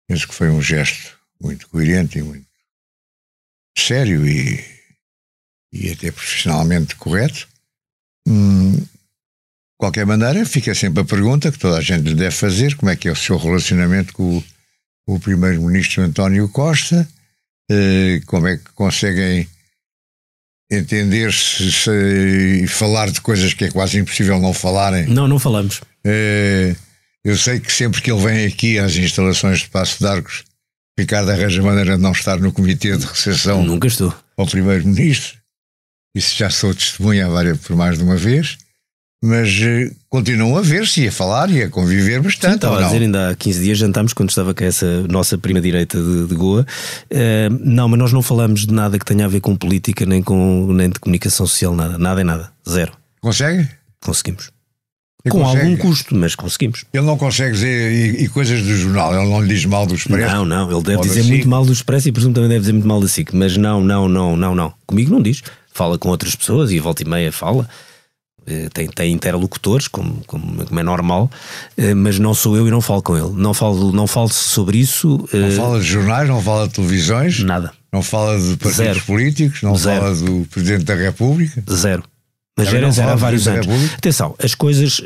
[0.07, 2.47] Penso que foi um gesto muito coerente e muito
[3.77, 4.63] sério e,
[5.71, 7.47] e até profissionalmente correto.
[8.27, 8.75] Hum,
[9.79, 12.95] qualquer maneira, fica sempre a pergunta que toda a gente lhe deve fazer: como é
[12.95, 14.43] que é o seu relacionamento com o,
[15.15, 17.07] o primeiro-ministro António Costa?
[17.71, 19.47] Uh, como é que conseguem
[20.71, 21.89] entender-se
[22.61, 25.07] e falar de coisas que é quase impossível não falarem?
[25.07, 25.77] Não, não falamos.
[26.05, 26.75] Uh,
[27.23, 30.43] eu sei que sempre que ele vem aqui às instalações de Passo de Arcos,
[30.97, 33.63] Ricardo arranja maneira de não estar no comitê de recepção.
[33.63, 34.13] Nunca estou.
[34.35, 35.39] Ao primeiro-ministro.
[36.15, 37.27] Isso já sou testemunha
[37.65, 38.57] por mais de uma vez
[39.21, 42.51] mas uh, continuam a ver-se e a falar e a conviver bastante.
[42.51, 45.59] Sim, estava a dizer, ainda há 15 dias jantámos quando estava com essa nossa prima
[45.59, 46.65] direita de, de Goa.
[47.11, 50.23] Uh, não, mas nós não falamos de nada que tenha a ver com política, nem,
[50.23, 51.97] com, nem de comunicação social, nada.
[51.97, 52.51] Nada é nada.
[52.67, 52.93] Zero.
[53.21, 53.67] Consegue?
[54.01, 54.51] Conseguimos.
[55.25, 55.65] Ele com consegue.
[55.65, 56.85] algum custo, mas conseguimos.
[56.93, 59.93] Ele não consegue dizer e, e, coisas do jornal, ele não lhe diz mal do
[59.93, 60.33] Expresso.
[60.33, 62.87] Não, não, ele deve dizer muito mal do Expresso e presumo também deve dizer muito
[62.87, 64.73] mal da SIC, mas não, não, não, não, não.
[64.87, 65.43] Comigo não diz.
[65.73, 67.67] Fala com outras pessoas e volta e meia fala.
[68.45, 71.29] Eh, tem, tem interlocutores, como, como, como, é normal,
[71.77, 73.31] eh, mas não sou eu e não falo com ele.
[73.35, 75.27] Não falo, não falo sobre isso.
[75.31, 77.39] Não uh, fala de jornais, não fala de televisões?
[77.43, 77.71] Nada.
[77.93, 79.01] Não fala de partidos Zero.
[79.01, 79.61] políticos?
[79.61, 80.01] Não Zero.
[80.01, 81.63] fala do Presidente da República?
[81.71, 82.03] Zero.
[82.57, 83.67] Mas era zero há vários anos.
[83.97, 85.01] Atenção, as coisas.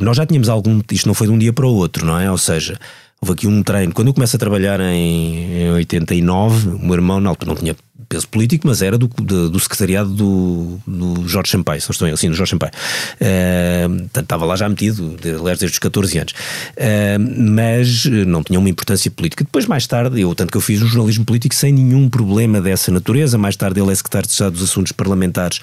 [0.00, 0.80] Nós já tínhamos algum.
[0.90, 2.28] Isto não foi de um dia para o outro, não é?
[2.28, 2.76] Ou seja,
[3.20, 3.92] houve aqui um treino.
[3.92, 7.76] Quando eu começo a trabalhar em, em 89, o meu irmão, na altura, não tinha
[8.08, 12.08] peso político, mas era do, do, do secretariado do, do Jorge Sampaio, se não estou
[12.08, 12.72] assim, do Jorge Sampaio.
[13.20, 16.32] Uh, estava lá já metido, aliás, desde os 14 anos.
[16.32, 19.44] Uh, mas não tinha uma importância política.
[19.44, 22.90] Depois, mais tarde, eu, tanto que eu fiz um jornalismo político sem nenhum problema dessa
[22.90, 23.38] natureza.
[23.38, 25.60] Mais tarde, ele é secretário de Estado dos Assuntos Parlamentares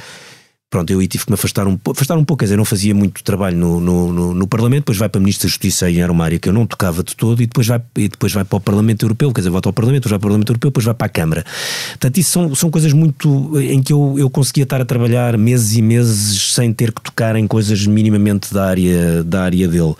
[0.73, 2.95] pronto, eu aí tive que me afastar um, afastar um pouco, quer dizer, não fazia
[2.95, 5.99] muito trabalho no, no, no, no Parlamento, depois vai para a Ministra da Justiça e
[5.99, 8.43] era uma área que eu não tocava de todo, e depois vai, e depois vai
[8.43, 10.71] para o Parlamento Europeu, quer dizer, volta ao Parlamento, depois vai para o Parlamento Europeu,
[10.71, 11.45] depois vai para a Câmara.
[11.89, 15.77] Portanto, isso são, são coisas muito em que eu, eu conseguia estar a trabalhar meses
[15.77, 19.93] e meses sem ter que tocar em coisas minimamente da área, da área dele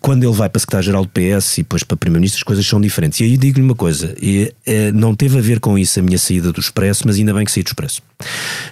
[0.00, 3.20] quando ele vai para secretário-geral do PS e depois para primeiro-ministro, as coisas são diferentes.
[3.20, 6.18] E aí digo-lhe uma coisa: e, é, não teve a ver com isso a minha
[6.18, 8.02] saída do Expresso, mas ainda bem que saí do Expresso.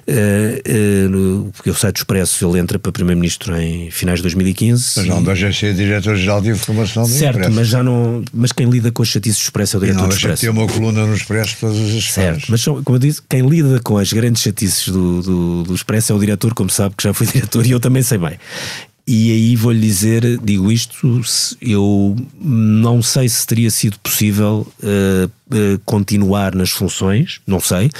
[0.06, 4.92] É, é, porque eu saio do Expresso, ele entra para primeiro-ministro em finais de 2015.
[4.96, 7.56] Mas não deixa de ser diretor-geral de informação do Certo, Expresso.
[7.56, 8.24] mas já não.
[8.32, 10.50] Mas quem lida com as chatices do Expresso é o diretor não, do Expresso.
[10.50, 13.98] uma coluna no Expresso todas as Certo, mas são, como eu disse, quem lida com
[13.98, 17.26] as grandes chatices do, do, do Expresso é o diretor, como sabe, que já foi
[17.32, 18.38] diretor e eu também sei bem.
[19.10, 21.22] E aí vou-lhe dizer, digo isto,
[21.62, 27.90] eu não sei se teria sido possível uh, uh, continuar nas funções, não sei,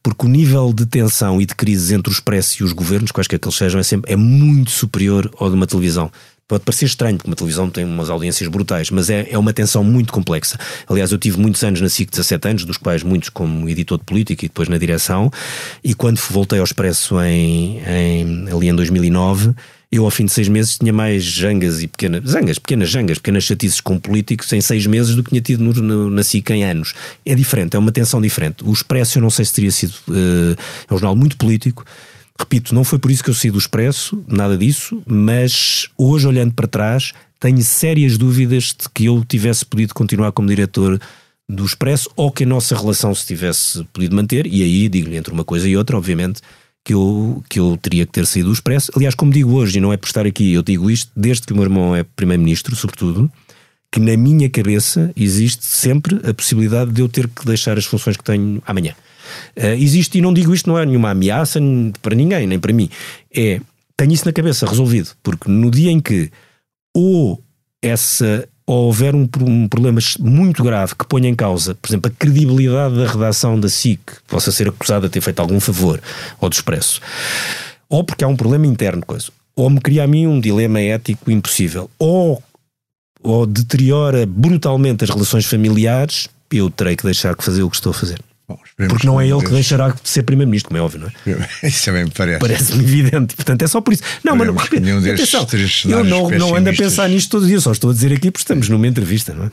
[0.00, 3.40] porque o nível de tensão e de crises entre os expresso e os governos, quaisquer
[3.40, 6.08] que eles sejam, é, sempre, é muito superior ao de uma televisão.
[6.46, 9.82] Pode parecer estranho, porque uma televisão tem umas audiências brutais, mas é, é uma tensão
[9.82, 10.56] muito complexa.
[10.88, 14.04] Aliás, eu tive muitos anos na SIC, 17 anos, dos quais muitos como editor de
[14.04, 15.32] política e depois na direção,
[15.82, 19.52] e quando voltei ao Expresso em, em ali em 2009,
[19.96, 23.44] eu ao fim de seis meses tinha mais jangas e pequenas zangas, pequenas jangas, pequenas
[23.44, 26.64] chatices com políticos em seis meses do que tinha tido no, no, na SIC em
[26.64, 26.94] anos.
[27.24, 28.64] É diferente, é uma tensão diferente.
[28.64, 29.94] O Expresso eu não sei se teria sido.
[30.08, 30.56] Uh,
[30.88, 31.84] é um jornal muito político
[32.38, 36.52] Repito, não foi por isso que eu saí do Expresso, nada disso, mas hoje, olhando
[36.52, 41.00] para trás, tenho sérias dúvidas de que eu tivesse podido continuar como diretor
[41.48, 45.32] do Expresso ou que a nossa relação se tivesse podido manter, e aí digo-lhe entre
[45.32, 46.40] uma coisa e outra, obviamente,
[46.84, 48.92] que eu, que eu teria que ter saído do Expresso.
[48.94, 51.52] Aliás, como digo hoje, e não é por estar aqui, eu digo isto desde que
[51.52, 53.30] o meu irmão é Primeiro-Ministro, sobretudo,
[53.90, 58.16] que na minha cabeça existe sempre a possibilidade de eu ter que deixar as funções
[58.16, 58.94] que tenho amanhã.
[59.56, 61.58] Uh, existe, e não digo isto, não é nenhuma ameaça
[62.02, 62.90] para ninguém, nem para mim.
[63.34, 63.60] É,
[63.96, 66.30] tenho isso na cabeça resolvido, porque no dia em que
[66.94, 67.42] ou
[67.80, 72.18] essa ou houver um, um, problema muito grave que ponha em causa, por exemplo, a
[72.18, 76.00] credibilidade da redação da SIC, possa ser acusada de ter feito algum favor
[76.40, 77.00] ao do Expresso,
[77.88, 81.30] ou porque há um problema interno, coisa, ou me cria a mim um dilema ético
[81.30, 82.42] impossível, ou,
[83.22, 87.90] ou deteriora brutalmente as relações familiares, eu terei que deixar de fazer o que estou
[87.90, 88.18] a fazer.
[88.46, 91.48] Bom, Porque não é ele que deixará de ser Primeiro-Ministro, como é óbvio, não é?
[91.66, 92.40] Isso também me parece.
[92.40, 93.34] Parece-me evidente.
[93.36, 94.02] Portanto, é só por isso.
[94.22, 95.46] Não, mas não, nenhum atenção,
[95.88, 98.30] eu não, não ando a pensar nisto todos os dias, só estou a dizer aqui
[98.30, 99.50] porque estamos numa entrevista, não é?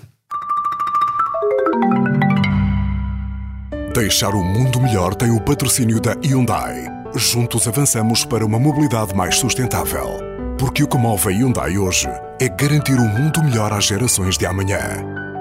[3.94, 6.86] Deixar o mundo melhor tem o patrocínio da Hyundai.
[7.16, 10.18] Juntos avançamos para uma mobilidade mais sustentável.
[10.58, 12.08] Porque o que move a Hyundai hoje
[12.40, 14.80] é garantir um mundo melhor às gerações de amanhã.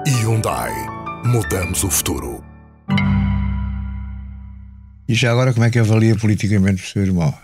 [0.05, 0.71] Hyundai.
[1.23, 2.50] Mudamos o futuro.
[5.11, 7.37] E já agora, como é que avalia politicamente o seu irmão?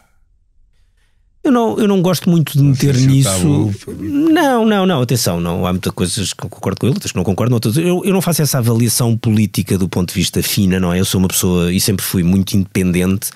[1.44, 3.72] Eu não, eu não gosto muito de meter nisso.
[3.98, 5.66] Não, não, não, atenção, não.
[5.66, 7.54] Há muitas coisas que eu concordo com ele, outras que não concordo.
[7.54, 11.00] Outras, eu, eu não faço essa avaliação política do ponto de vista fina, não é?
[11.00, 13.30] Eu sou uma pessoa e sempre fui muito independente.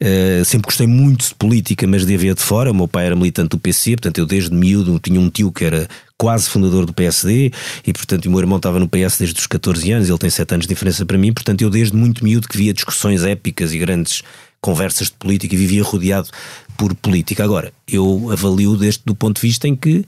[0.00, 2.70] Uh, sempre gostei muito de política, mas de haver de fora.
[2.70, 5.64] O meu pai era militante do PC, portanto, eu desde miúdo tinha um tio que
[5.64, 5.88] era
[6.18, 7.50] quase fundador do PSD
[7.86, 10.54] e, portanto, o meu irmão estava no PS desde os 14 anos, ele tem 7
[10.54, 13.78] anos de diferença para mim, portanto, eu desde muito miúdo que via discussões épicas e
[13.78, 14.22] grandes
[14.60, 16.28] conversas de política e vivia rodeado
[16.76, 17.44] por política.
[17.44, 20.04] Agora, eu avalio deste do ponto de vista em que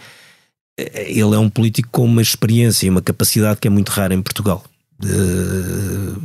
[0.79, 4.15] eh, ele é um político com uma experiência e uma capacidade que é muito rara
[4.15, 4.65] em Portugal.
[5.03, 6.21] Uh,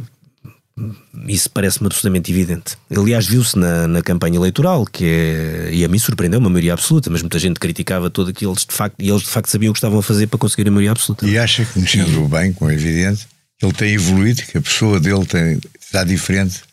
[1.28, 2.76] isso parece-me absolutamente evidente.
[2.90, 7.10] Aliás, viu-se na, na campanha eleitoral, que é, e a mim surpreendeu uma maioria absoluta,
[7.12, 9.78] mas muita gente criticava tudo aquilo de facto, e eles de facto sabiam o que
[9.78, 11.28] estavam a fazer para conseguir a maioria absoluta.
[11.28, 13.28] E acha que, conhecendo-o bem, como é evidente,
[13.60, 16.64] que ele tem evoluído, que a pessoa dele tem, está diferente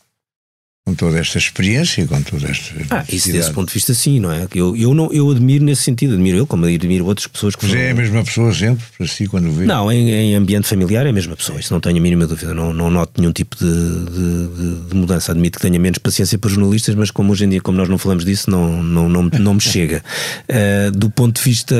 [0.90, 2.74] com toda esta experiência, com toda esta.
[2.90, 4.46] Ah, isso desse ponto de vista, sim, não é?
[4.54, 7.74] Eu, eu, não, eu admiro nesse sentido, admiro ele, como admiro outras pessoas que Mas
[7.74, 9.64] é a mesma pessoa sempre, para si, quando vê?
[9.64, 12.52] Não, em, em, ambiente familiar é a mesma pessoa, isso não tenho a mínima dúvida,
[12.52, 15.32] não, não noto nenhum tipo de, de, de, mudança.
[15.32, 17.98] Admito que tenha menos paciência para jornalistas, mas como hoje em dia, como nós não
[17.98, 20.02] falamos disso, não, não, não, não me chega.
[20.48, 21.76] Uh, do ponto de vista,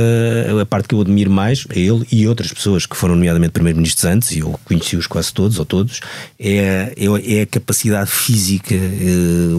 [0.61, 4.05] a parte que eu admiro mais, é ele e outras pessoas que foram, nomeadamente, primeiros-ministros
[4.05, 6.01] antes, e eu conheci-os quase todos, ou todos,
[6.39, 8.75] é, é, é a capacidade física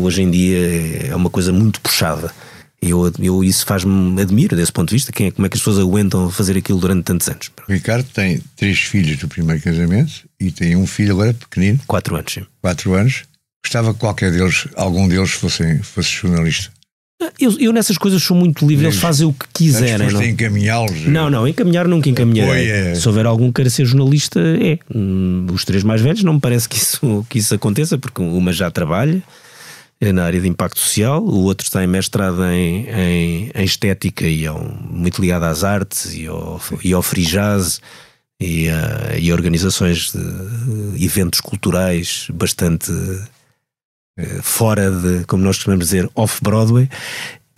[0.02, 2.32] hoje em dia é uma coisa muito puxada.
[2.82, 5.12] Eu, eu isso faz-me admiro desse ponto de vista.
[5.12, 7.52] Quem é, como é que as pessoas aguentam fazer aquilo durante tantos anos?
[7.68, 11.80] O Ricardo tem três filhos do primeiro casamento e tem um filho agora pequenino.
[11.86, 12.46] Quatro anos, sim.
[12.60, 13.24] Quatro anos.
[13.64, 16.72] Gostava que qualquer deles, algum deles, fosse, fosse jornalista.
[17.40, 20.12] Eu, eu, nessas coisas sou muito livre, eles fazem o que quiserem.
[20.12, 21.06] Não encaminhá-los?
[21.06, 22.70] Não, não, encaminhar nunca encaminharei.
[22.70, 22.96] É.
[22.96, 24.80] Se houver algum que queira ser jornalista, é.
[24.94, 28.52] Hum, os três mais velhos não me parece que isso, que isso aconteça, porque uma
[28.52, 29.22] já trabalha
[30.02, 34.26] é na área de impacto social, o outro está em mestrado em, em, em estética
[34.26, 37.80] e é um, muito ligado às artes e ao, e ao free jazz
[38.40, 42.92] e a, e a organizações de eventos culturais bastante
[44.42, 46.90] fora de, como nós costumamos dizer, off-Broadway.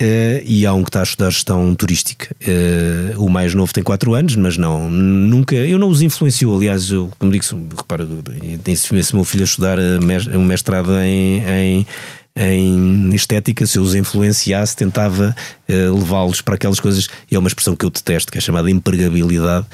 [0.02, 2.34] Uh, e há um que está a estudar gestão turística.
[2.42, 6.54] Uh, o mais novo tem 4 anos, mas não, nunca, eu não os influencio.
[6.54, 7.44] Aliás, eu, como digo,
[7.76, 8.06] repara,
[8.74, 11.86] se meu filho a estudar um mestrado em, em
[12.36, 15.34] em estética, se eu os influenciasse, tentava
[15.68, 17.08] uh, levá-los para aquelas coisas.
[17.30, 19.66] E é uma expressão que eu detesto, que é chamada empregabilidade.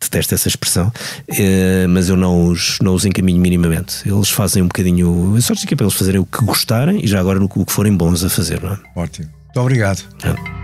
[0.00, 4.06] Detesto essa expressão, uh, mas eu não os, não os encaminho minimamente.
[4.06, 5.34] Eles fazem um bocadinho.
[5.36, 7.46] A sorte é que é para eles fazerem o que gostarem e já agora no,
[7.46, 8.78] o que forem bons a fazer, não é?
[8.94, 9.28] Ótimo.
[9.46, 10.04] Muito obrigado.
[10.22, 10.63] É.